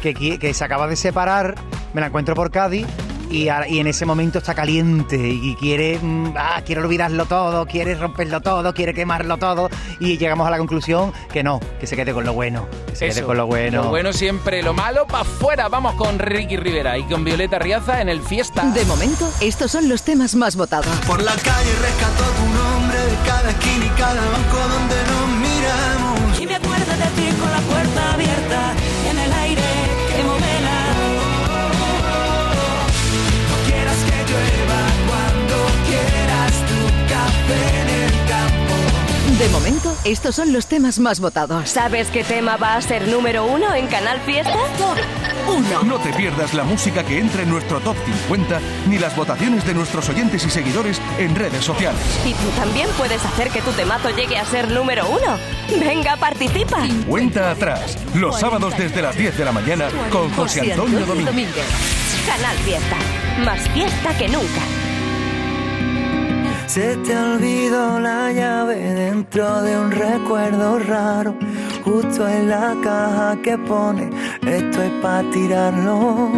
que, 0.00 0.12
que 0.14 0.54
se 0.54 0.64
acaba 0.64 0.86
de 0.86 0.94
separar, 0.96 1.54
me 1.94 2.00
la 2.02 2.08
encuentro 2.08 2.34
por 2.34 2.50
Cádiz 2.50 2.86
y, 3.30 3.48
ahora- 3.48 3.68
y 3.68 3.78
en 3.80 3.86
ese 3.86 4.06
momento 4.06 4.38
está 4.38 4.54
caliente 4.54 5.16
y 5.16 5.54
quiere, 5.56 5.98
mm, 6.00 6.34
ah, 6.36 6.60
quiere 6.64 6.80
olvidarlo 6.80 7.26
todo, 7.26 7.66
quiere 7.66 7.94
romperlo 7.94 8.40
todo, 8.40 8.72
quiere 8.74 8.94
quemarlo 8.94 9.36
todo 9.38 9.68
y 10.00 10.18
llegamos 10.18 10.46
a 10.46 10.50
la 10.50 10.58
conclusión 10.58 11.12
que 11.32 11.42
no, 11.42 11.60
que 11.80 11.86
se 11.86 11.96
quede 11.96 12.12
con 12.12 12.24
lo 12.24 12.32
bueno, 12.32 12.66
que 12.86 12.96
se 12.96 13.06
quede 13.06 13.18
Eso, 13.18 13.26
con 13.26 13.36
lo 13.36 13.46
bueno. 13.46 13.84
Lo 13.84 13.90
bueno 13.90 14.12
siempre, 14.12 14.62
lo 14.62 14.72
malo 14.74 15.06
para 15.06 15.22
afuera. 15.22 15.68
Vamos 15.68 15.94
con 15.94 16.18
Ricky 16.18 16.56
Rivera 16.56 16.96
y 16.98 17.04
con 17.04 17.24
Violeta 17.24 17.58
Riaza 17.58 18.00
en 18.00 18.08
el 18.08 18.20
Fiesta. 18.22 18.64
De 18.72 18.84
momento, 18.84 19.30
estos 19.40 19.70
son 19.70 19.88
los 19.88 20.02
temas 20.02 20.34
más 20.34 20.56
votados. 20.56 20.86
Por 21.06 21.22
la 21.22 21.32
calle 21.32 21.70
rescató 21.82 22.24
tu 22.24 22.46
nombre 22.54 22.98
de 22.98 23.16
cada 23.26 23.50
esquina 23.50 23.84
y 23.86 23.88
cada 23.90 24.14
banco 24.20 24.58
donde 24.58 24.96
nos 25.04 25.28
miramos. 25.40 26.40
Y 26.40 26.46
me 26.46 26.54
acuerdo 26.56 26.92
de 26.92 27.20
ti 27.20 27.36
con 27.38 27.50
la 27.50 27.60
puerta 27.60 28.12
abierta 28.14 28.74
Estos 40.04 40.34
son 40.34 40.52
los 40.52 40.66
temas 40.66 40.98
más 40.98 41.20
votados. 41.20 41.70
¿Sabes 41.70 42.08
qué 42.08 42.24
tema 42.24 42.56
va 42.56 42.74
a 42.74 42.82
ser 42.82 43.06
número 43.06 43.46
uno 43.46 43.72
en 43.72 43.86
Canal 43.86 44.20
Fiesta? 44.22 44.58
Uno. 45.46 45.84
No 45.84 45.98
te 46.00 46.12
pierdas 46.12 46.54
la 46.54 46.64
música 46.64 47.04
que 47.04 47.20
entra 47.20 47.42
en 47.42 47.50
nuestro 47.50 47.78
top 47.78 47.96
50 48.04 48.60
ni 48.88 48.98
las 48.98 49.14
votaciones 49.14 49.64
de 49.64 49.74
nuestros 49.74 50.08
oyentes 50.08 50.44
y 50.44 50.50
seguidores 50.50 51.00
en 51.18 51.36
redes 51.36 51.64
sociales. 51.64 52.00
Y 52.26 52.32
tú 52.32 52.48
también 52.56 52.88
puedes 52.98 53.24
hacer 53.24 53.50
que 53.50 53.62
tu 53.62 53.70
temazo 53.70 54.10
llegue 54.10 54.36
a 54.36 54.44
ser 54.44 54.72
número 54.72 55.08
uno. 55.08 55.38
Venga, 55.78 56.16
participa. 56.16 56.88
Cuenta 57.06 57.52
atrás, 57.52 57.96
los 58.14 58.40
sábados 58.40 58.76
desde 58.76 59.02
las 59.02 59.16
10 59.16 59.38
de 59.38 59.44
la 59.44 59.52
mañana 59.52 59.88
con 60.10 60.32
José 60.32 60.72
Antonio 60.72 61.06
Domínguez. 61.06 61.64
Canal 62.26 62.56
Fiesta. 62.58 62.96
Más 63.44 63.60
fiesta 63.68 64.18
que 64.18 64.28
nunca. 64.28 64.87
Se 66.68 66.96
te 66.98 67.16
olvidó 67.16 67.98
la 67.98 68.30
llave 68.30 68.76
dentro 68.76 69.62
de 69.62 69.80
un 69.80 69.90
recuerdo 69.90 70.78
raro, 70.78 71.34
justo 71.82 72.28
en 72.28 72.50
la 72.50 72.76
caja 72.84 73.38
que 73.42 73.56
pone 73.56 74.10
esto 74.46 74.82
es 74.82 74.90
para 75.00 75.30
tirarlo. 75.30 76.30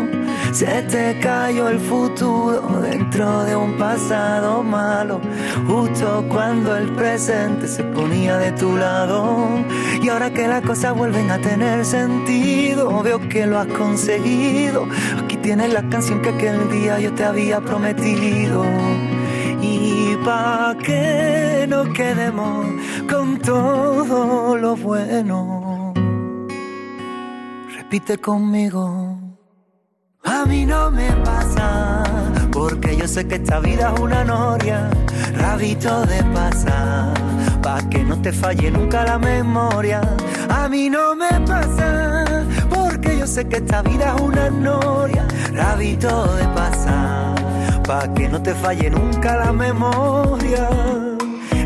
Se 0.52 0.82
te 0.82 1.18
cayó 1.18 1.68
el 1.68 1.80
futuro 1.80 2.80
dentro 2.80 3.42
de 3.42 3.56
un 3.56 3.76
pasado 3.76 4.62
malo, 4.62 5.20
justo 5.66 6.24
cuando 6.28 6.76
el 6.76 6.90
presente 6.94 7.66
se 7.66 7.82
ponía 7.82 8.36
de 8.38 8.52
tu 8.52 8.76
lado. 8.76 9.48
Y 10.00 10.10
ahora 10.10 10.32
que 10.32 10.46
las 10.46 10.62
cosas 10.62 10.96
vuelven 10.96 11.28
a 11.32 11.38
tener 11.38 11.84
sentido, 11.84 13.02
veo 13.02 13.18
que 13.28 13.46
lo 13.46 13.58
has 13.58 13.66
conseguido. 13.66 14.86
Aquí 15.24 15.36
tienes 15.38 15.72
la 15.72 15.82
canción 15.88 16.22
que 16.22 16.28
aquel 16.28 16.70
día 16.70 17.00
yo 17.00 17.12
te 17.14 17.24
había 17.24 17.60
prometido. 17.60 18.64
Pa' 20.24 20.76
que 20.82 21.66
nos 21.68 21.88
quedemos 21.88 22.66
con 23.10 23.38
todo 23.38 24.56
lo 24.56 24.76
bueno. 24.76 25.94
Repite 27.76 28.18
conmigo. 28.18 29.18
A 30.24 30.44
mí 30.44 30.66
no 30.66 30.90
me 30.90 31.10
pasa, 31.24 32.04
porque 32.52 32.96
yo 32.96 33.08
sé 33.08 33.26
que 33.26 33.36
esta 33.36 33.58
vida 33.60 33.92
es 33.94 34.00
una 34.00 34.22
noria, 34.22 34.90
rabito 35.34 36.02
de 36.06 36.22
pasa, 36.24 37.14
pa' 37.62 37.80
que 37.88 38.04
no 38.04 38.20
te 38.20 38.32
falle 38.32 38.70
nunca 38.70 39.04
la 39.04 39.18
memoria. 39.18 40.00
A 40.50 40.68
mí 40.68 40.90
no 40.90 41.16
me 41.16 41.30
pasa, 41.46 42.24
porque 42.68 43.18
yo 43.18 43.26
sé 43.26 43.48
que 43.48 43.56
esta 43.56 43.82
vida 43.82 44.14
es 44.14 44.20
una 44.20 44.50
noria, 44.50 45.26
rabito 45.52 46.34
de 46.34 46.44
pasa, 46.48 47.34
pa' 47.82 48.12
que 48.14 48.28
no 48.28 48.42
te 48.42 48.54
falle 48.54 48.90
nunca 48.90 49.36
la 49.36 49.52
memoria. 49.52 50.68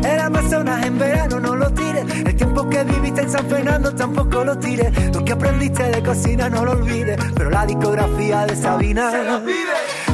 El 0.03 0.19
Amazonas 0.19 0.85
en 0.85 0.97
verano 0.99 1.39
no 1.39 1.55
lo 1.55 1.71
tires. 1.71 2.05
El 2.25 2.35
tiempo 2.35 2.69
que 2.69 2.83
viviste 2.83 3.21
en 3.21 3.31
San 3.31 3.45
Fernando 3.47 3.93
tampoco 3.93 4.43
lo 4.43 4.57
tires. 4.57 4.91
Lo 5.13 5.25
que 5.25 5.33
aprendiste 5.33 5.83
de 5.83 6.03
cocina 6.03 6.49
no 6.49 6.63
lo 6.63 6.71
olvides. 6.73 7.17
Pero 7.35 7.49
la 7.49 7.65
discografía 7.65 8.45
de 8.45 8.55
Sabina. 8.55 9.41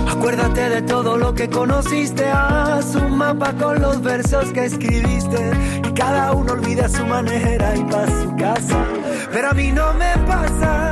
Acuérdate 0.10 0.70
de 0.70 0.82
todo 0.84 1.18
lo 1.18 1.34
que 1.34 1.49
conociste. 1.49 2.26
Haz 2.30 2.95
un 2.95 3.18
mapa 3.18 3.54
con 3.54 3.82
los 3.82 4.02
versos 4.02 4.45
que 4.52 4.66
escribiste. 4.66 5.52
Y 5.88 5.91
cada 5.93 6.32
uno 6.32 6.54
olvida 6.54 6.86
a 6.86 6.89
su 6.89 7.06
manera 7.06 7.76
y 7.76 7.84
pa' 7.84 8.08
su 8.08 8.36
casa. 8.38 8.86
Pero 9.32 9.49
a 9.49 9.54
mí 9.54 9.72
no 9.72 9.93
me 9.93 10.18
pasa. 10.26 10.91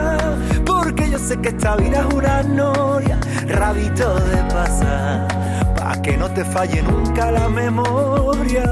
Sé 1.27 1.37
que 1.41 1.49
esta 1.49 1.75
vida 1.75 1.99
es 2.07 2.13
una 2.15 2.41
noria. 2.43 3.19
Rabito 3.47 4.19
de 4.19 4.37
pasar 4.53 5.27
pa' 5.75 6.01
que 6.01 6.17
no 6.17 6.27
te 6.29 6.43
falle 6.43 6.81
nunca 6.81 7.31
la 7.31 7.47
memoria. 7.49 8.63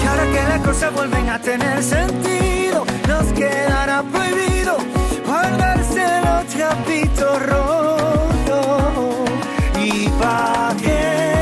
Y 0.00 0.06
ahora 0.06 0.24
que 0.32 0.42
las 0.48 0.60
cosas 0.66 0.94
vuelven 0.94 1.28
a 1.30 1.38
tener 1.38 1.82
sentido, 1.82 2.84
nos 3.06 3.26
quedará 3.32 4.02
prohibido 4.02 4.76
guardarse 5.26 6.04
los 6.26 6.46
trapitos 6.54 7.46
rotos. 7.46 8.50
Y 9.82 10.08
pa' 10.20 10.74
que 10.82 11.37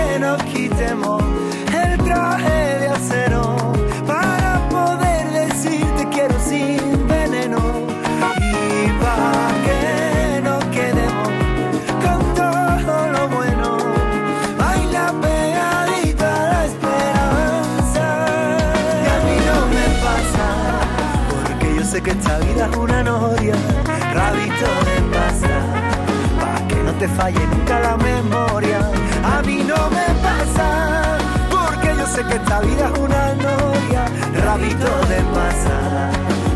te 26.99 27.09
falle 27.09 27.47
nunca 27.49 27.78
la 27.80 27.97
memoria. 27.97 28.78
A 29.24 29.42
mí 29.42 29.62
no 29.62 29.90
me 29.90 30.07
pasa, 30.26 31.18
porque 31.51 31.94
yo 31.97 32.07
sé 32.07 32.24
que 32.24 32.36
esta 32.36 32.61
vida 32.61 32.90
es 32.92 32.99
una 32.99 33.34
noria, 33.34 34.05
rabito 34.44 34.90
de 35.11 35.20
pasa, 35.36 36.11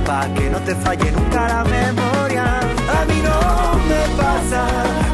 pa' 0.07 0.29
que 0.35 0.49
no 0.51 0.59
te 0.61 0.75
falle 0.77 1.13
nunca 1.13 1.49
la 1.49 1.65
memoria. 1.65 2.45
A 3.01 3.05
mí 3.05 3.19
no 3.29 3.39
me 3.91 4.03
pasa, 4.17 4.63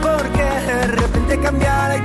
porque 0.03 0.45
de 0.71 0.87
repente 0.87 1.41
cambia 1.41 1.89
la 1.89 1.97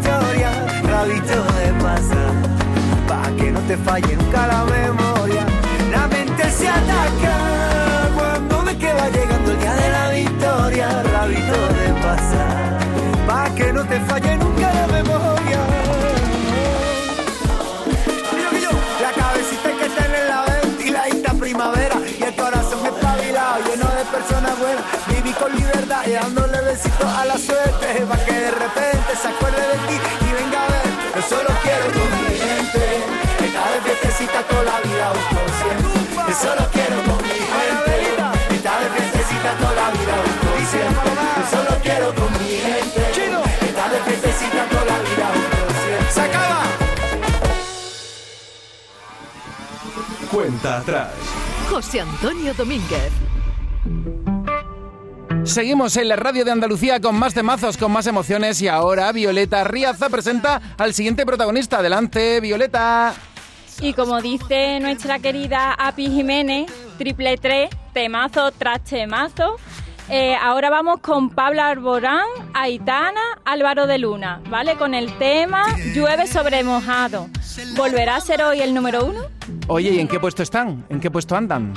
con 25.42 25.56
libertad 25.56 26.06
y 26.06 26.12
dándole 26.12 26.62
besitos 26.62 27.06
a 27.06 27.26
la 27.26 27.38
suerte, 27.38 28.06
pa' 28.08 28.26
que 28.26 28.32
de 28.32 28.52
repente 28.52 29.12
se 29.20 29.28
acuerde 29.28 29.62
de 29.72 29.78
ti 29.88 29.98
y 30.28 30.34
venga 30.38 30.60
a 30.66 30.68
ver. 30.68 30.88
Yo 31.16 31.22
solo 31.34 31.50
quiero 31.64 31.86
con 31.98 32.10
mi 32.22 32.32
gente, 32.46 32.84
estar 33.46 33.70
de 33.74 33.80
fiestecita 33.82 34.44
toda 34.44 34.64
la 34.64 34.78
vida 34.86 35.06
busco 35.18 35.42
siempre. 35.62 35.92
Yo 36.30 36.36
solo 36.46 36.64
quiero 36.72 36.96
con 37.08 37.20
mi 37.26 37.40
gente, 37.54 37.94
estar 38.56 38.78
de 38.84 38.90
fiestecita 38.96 39.50
toda 39.62 39.74
la 39.82 39.88
vida 39.98 40.16
siempre. 40.74 41.10
Yo 41.38 41.44
solo 41.56 41.72
quiero 41.82 42.08
con 42.14 42.32
mi 42.40 42.50
gente, 42.68 43.02
estar 43.66 43.90
de 43.92 44.00
fiestecita 44.08 44.62
toda 44.70 44.86
la 44.86 45.00
vida 45.10 45.28
siempre. 45.84 46.12
¡Se 46.14 46.22
acaba! 46.22 46.62
Cuenta 50.32 50.78
atrás. 50.78 51.10
José 51.70 52.02
Antonio 52.02 52.54
Domínguez. 52.54 53.31
Seguimos 55.52 55.98
en 55.98 56.08
la 56.08 56.16
radio 56.16 56.46
de 56.46 56.52
Andalucía 56.52 57.02
con 57.02 57.20
más 57.20 57.34
temazos, 57.34 57.76
con 57.76 57.92
más 57.92 58.08
emociones 58.08 58.62
y 58.62 58.70
ahora 58.70 59.12
Violeta 59.12 59.66
Riaza 59.66 60.08
presenta 60.08 60.62
al 60.78 60.94
siguiente 60.94 61.26
protagonista. 61.26 61.80
Adelante, 61.80 62.40
Violeta. 62.40 63.14
Y 63.82 63.92
como 63.92 64.22
dice 64.22 64.80
nuestra 64.80 65.20
querida 65.20 65.74
Api 65.74 66.08
Jiménez, 66.10 66.72
triple 66.98 67.36
tres, 67.38 67.70
temazo 67.94 68.52
tras 68.52 68.82
temazo. 68.86 69.58
eh, 70.10 70.36
ahora 70.42 70.70
vamos 70.70 71.02
con 71.02 71.30
Pablo 71.30 71.62
Arborán, 71.64 72.24
Aitana, 72.54 73.20
Álvaro 73.44 73.88
de 73.88 73.98
Luna, 73.98 74.42
¿vale? 74.50 74.78
Con 74.78 74.94
el 74.94 75.12
tema 75.18 75.66
Llueve 75.94 76.28
sobre 76.28 76.64
mojado. 76.64 77.28
¿Volverá 77.76 78.16
a 78.16 78.22
ser 78.22 78.42
hoy 78.42 78.62
el 78.62 78.74
número 78.74 79.04
uno? 79.04 79.24
Oye, 79.68 79.90
¿y 79.92 80.00
en 80.00 80.08
qué 80.08 80.18
puesto 80.18 80.44
están? 80.44 80.86
¿En 80.88 81.02
qué 81.02 81.12
puesto 81.12 81.36
andan? 81.36 81.74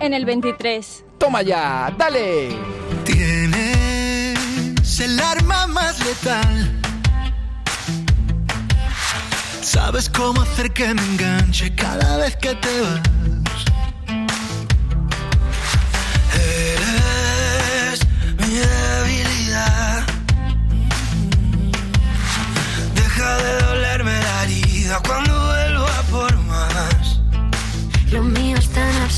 En 0.00 0.12
el 0.12 0.24
23. 0.24 1.04
Toma 1.18 1.42
ya, 1.42 1.92
dale. 1.96 2.50
Tienes 3.04 4.36
el 5.00 5.18
arma 5.20 5.66
más 5.66 5.98
letal. 6.04 6.80
Sabes 9.62 10.08
cómo 10.10 10.42
hacer 10.42 10.72
que 10.72 10.92
me 10.94 11.02
enganche 11.02 11.74
cada 11.74 12.18
vez 12.18 12.36
que 12.36 12.54
te 12.54 12.80
vas. 12.82 13.00
Eres 16.34 18.00
mi 18.38 18.54
debilidad. 18.54 20.04
Deja 22.94 23.36
de 23.38 23.62
dolerme 23.62 24.12
la 24.20 24.44
herida 24.44 25.00
cuando 25.06 25.25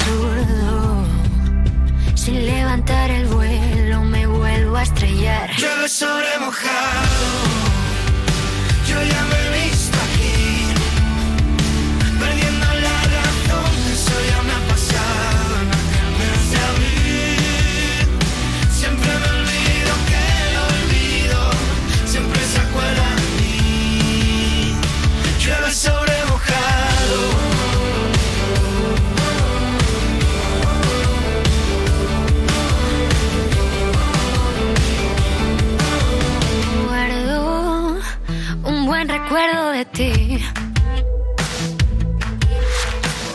absurdo. 0.08 1.04
Sin 2.14 2.46
levantar 2.46 3.10
el 3.10 3.26
vuelo 3.26 4.02
me 4.02 4.26
vuelvo 4.26 4.76
hasta 4.76 4.94
estrellar. 4.94 5.50
Llueve 5.56 5.88
sobre 5.88 6.38
mojado. 6.40 7.07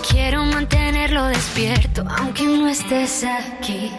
Quiero 0.10 0.44
mantenerlo 0.44 1.28
despierto, 1.28 2.04
aunque 2.18 2.44
no 2.44 2.68
estés 2.68 3.24
aquí. 3.24 3.90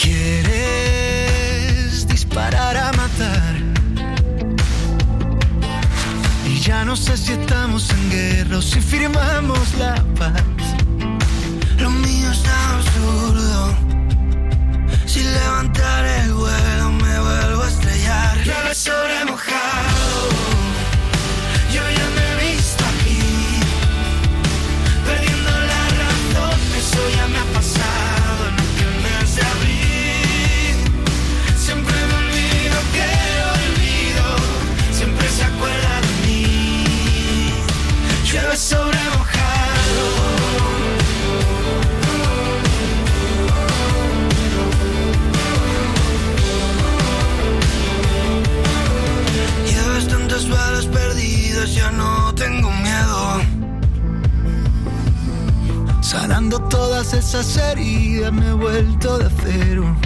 Quieres 0.00 2.06
disparar 2.06 2.76
a 2.76 2.92
matar. 2.92 3.56
Y 6.46 6.60
ya 6.60 6.84
no 6.84 6.94
sé 6.94 7.16
si 7.16 7.32
estamos 7.32 7.90
en 7.90 8.10
guerra 8.10 8.58
o 8.58 8.62
si 8.62 8.80
firmamos 8.80 9.74
la 9.76 9.96
paz. 10.16 10.44
Lo 11.80 11.90
mío 11.90 12.30
es 12.30 12.44
absurdo. 12.46 13.74
Si 15.04 15.24
levantar 15.24 16.06
el 16.06 16.32
vuelo 16.32 16.63
sobre 18.84 19.24
mojado. 19.24 20.28
Yo 21.72 21.82
ya 21.98 22.06
me 22.16 22.24
he 22.28 22.52
visto 22.52 22.84
aquí. 22.92 23.24
Perdiendo 25.06 25.52
la 25.72 25.82
razón, 26.02 26.58
eso 26.82 27.02
ya 27.16 27.26
me 27.32 27.38
ha 27.38 27.48
pasado 27.58 28.40
en 28.50 28.56
aquel 28.66 28.94
mes 29.04 29.28
de 29.36 29.42
abril. 29.54 30.76
Siempre 31.64 31.96
me 32.08 32.14
olvido 32.24 32.76
que 32.94 33.08
lo 33.38 33.46
olvido. 33.64 34.26
Siempre 34.98 35.26
se 35.36 35.44
acuerda 35.44 35.92
de 36.06 36.12
mí. 36.24 36.44
Llueve 38.28 38.56
sobre 38.56 39.13
ya 51.74 51.90
no 51.90 52.32
tengo 52.34 52.70
miedo. 52.70 53.42
Sanando 56.00 56.60
todas 56.68 57.12
esas 57.12 57.56
heridas, 57.56 58.32
me 58.32 58.48
he 58.48 58.52
vuelto 58.52 59.18
de 59.18 59.26
acero. 59.26 59.96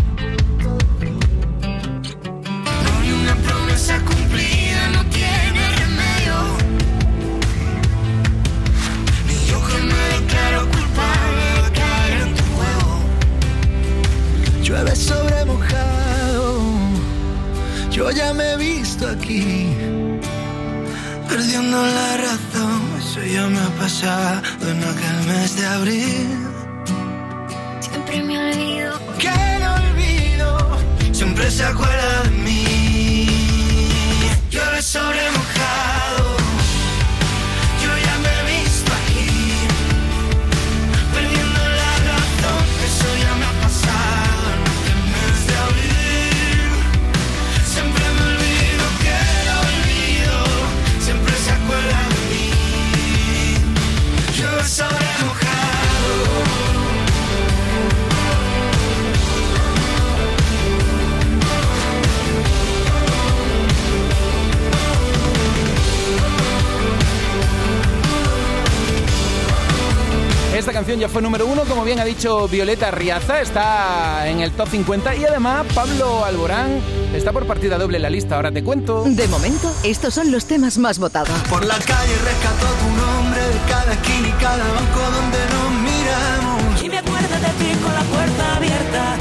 Fue 71.18 71.22
número 71.24 71.48
uno, 71.48 71.64
como 71.64 71.82
bien 71.82 71.98
ha 71.98 72.04
dicho 72.04 72.46
Violeta 72.46 72.92
Riaza, 72.92 73.40
está 73.40 74.28
en 74.28 74.38
el 74.38 74.52
top 74.52 74.68
50 74.68 75.16
y 75.16 75.24
además 75.24 75.66
Pablo 75.74 76.24
Alborán 76.24 76.80
está 77.12 77.32
por 77.32 77.44
partida 77.44 77.76
doble 77.76 77.96
en 77.96 78.02
la 78.02 78.10
lista, 78.10 78.36
ahora 78.36 78.52
te 78.52 78.62
cuento. 78.62 79.02
De 79.02 79.26
momento, 79.26 79.68
estos 79.82 80.14
son 80.14 80.30
los 80.30 80.44
temas 80.44 80.78
más 80.78 81.00
votados. 81.00 81.36
Por 81.50 81.64
la 81.64 81.74
calle 81.74 82.14
rescató 82.24 82.66
tu 82.66 82.88
nombre 83.02 83.40
de 83.40 83.58
cada 83.68 83.92
esquina 83.94 84.28
y 84.28 84.32
cada 84.40 84.62
banco 84.62 85.00
donde 85.00 85.38
nos 85.54 85.70
miramos. 85.82 86.84
Y 86.84 86.88
me 86.88 86.98
acuerdo 86.98 87.34
de 87.34 87.64
ti 87.64 87.78
con 87.82 87.92
la 87.92 88.02
puerta 88.02 88.56
abierta 88.56 89.16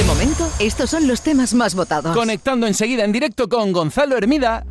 De 0.00 0.06
momento, 0.06 0.50
estos 0.58 0.88
son 0.88 1.06
los 1.06 1.20
temas 1.20 1.52
más 1.52 1.74
votados. 1.74 2.16
Conectando 2.16 2.66
enseguida 2.66 3.04
en 3.04 3.12
directo 3.12 3.50
con 3.50 3.70
Gonzalo 3.70 4.16
Hermida. 4.16 4.64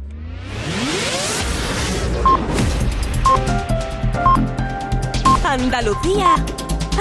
Andalucía 5.44 6.34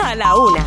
a 0.05 0.15
la 0.15 0.37
una. 0.37 0.63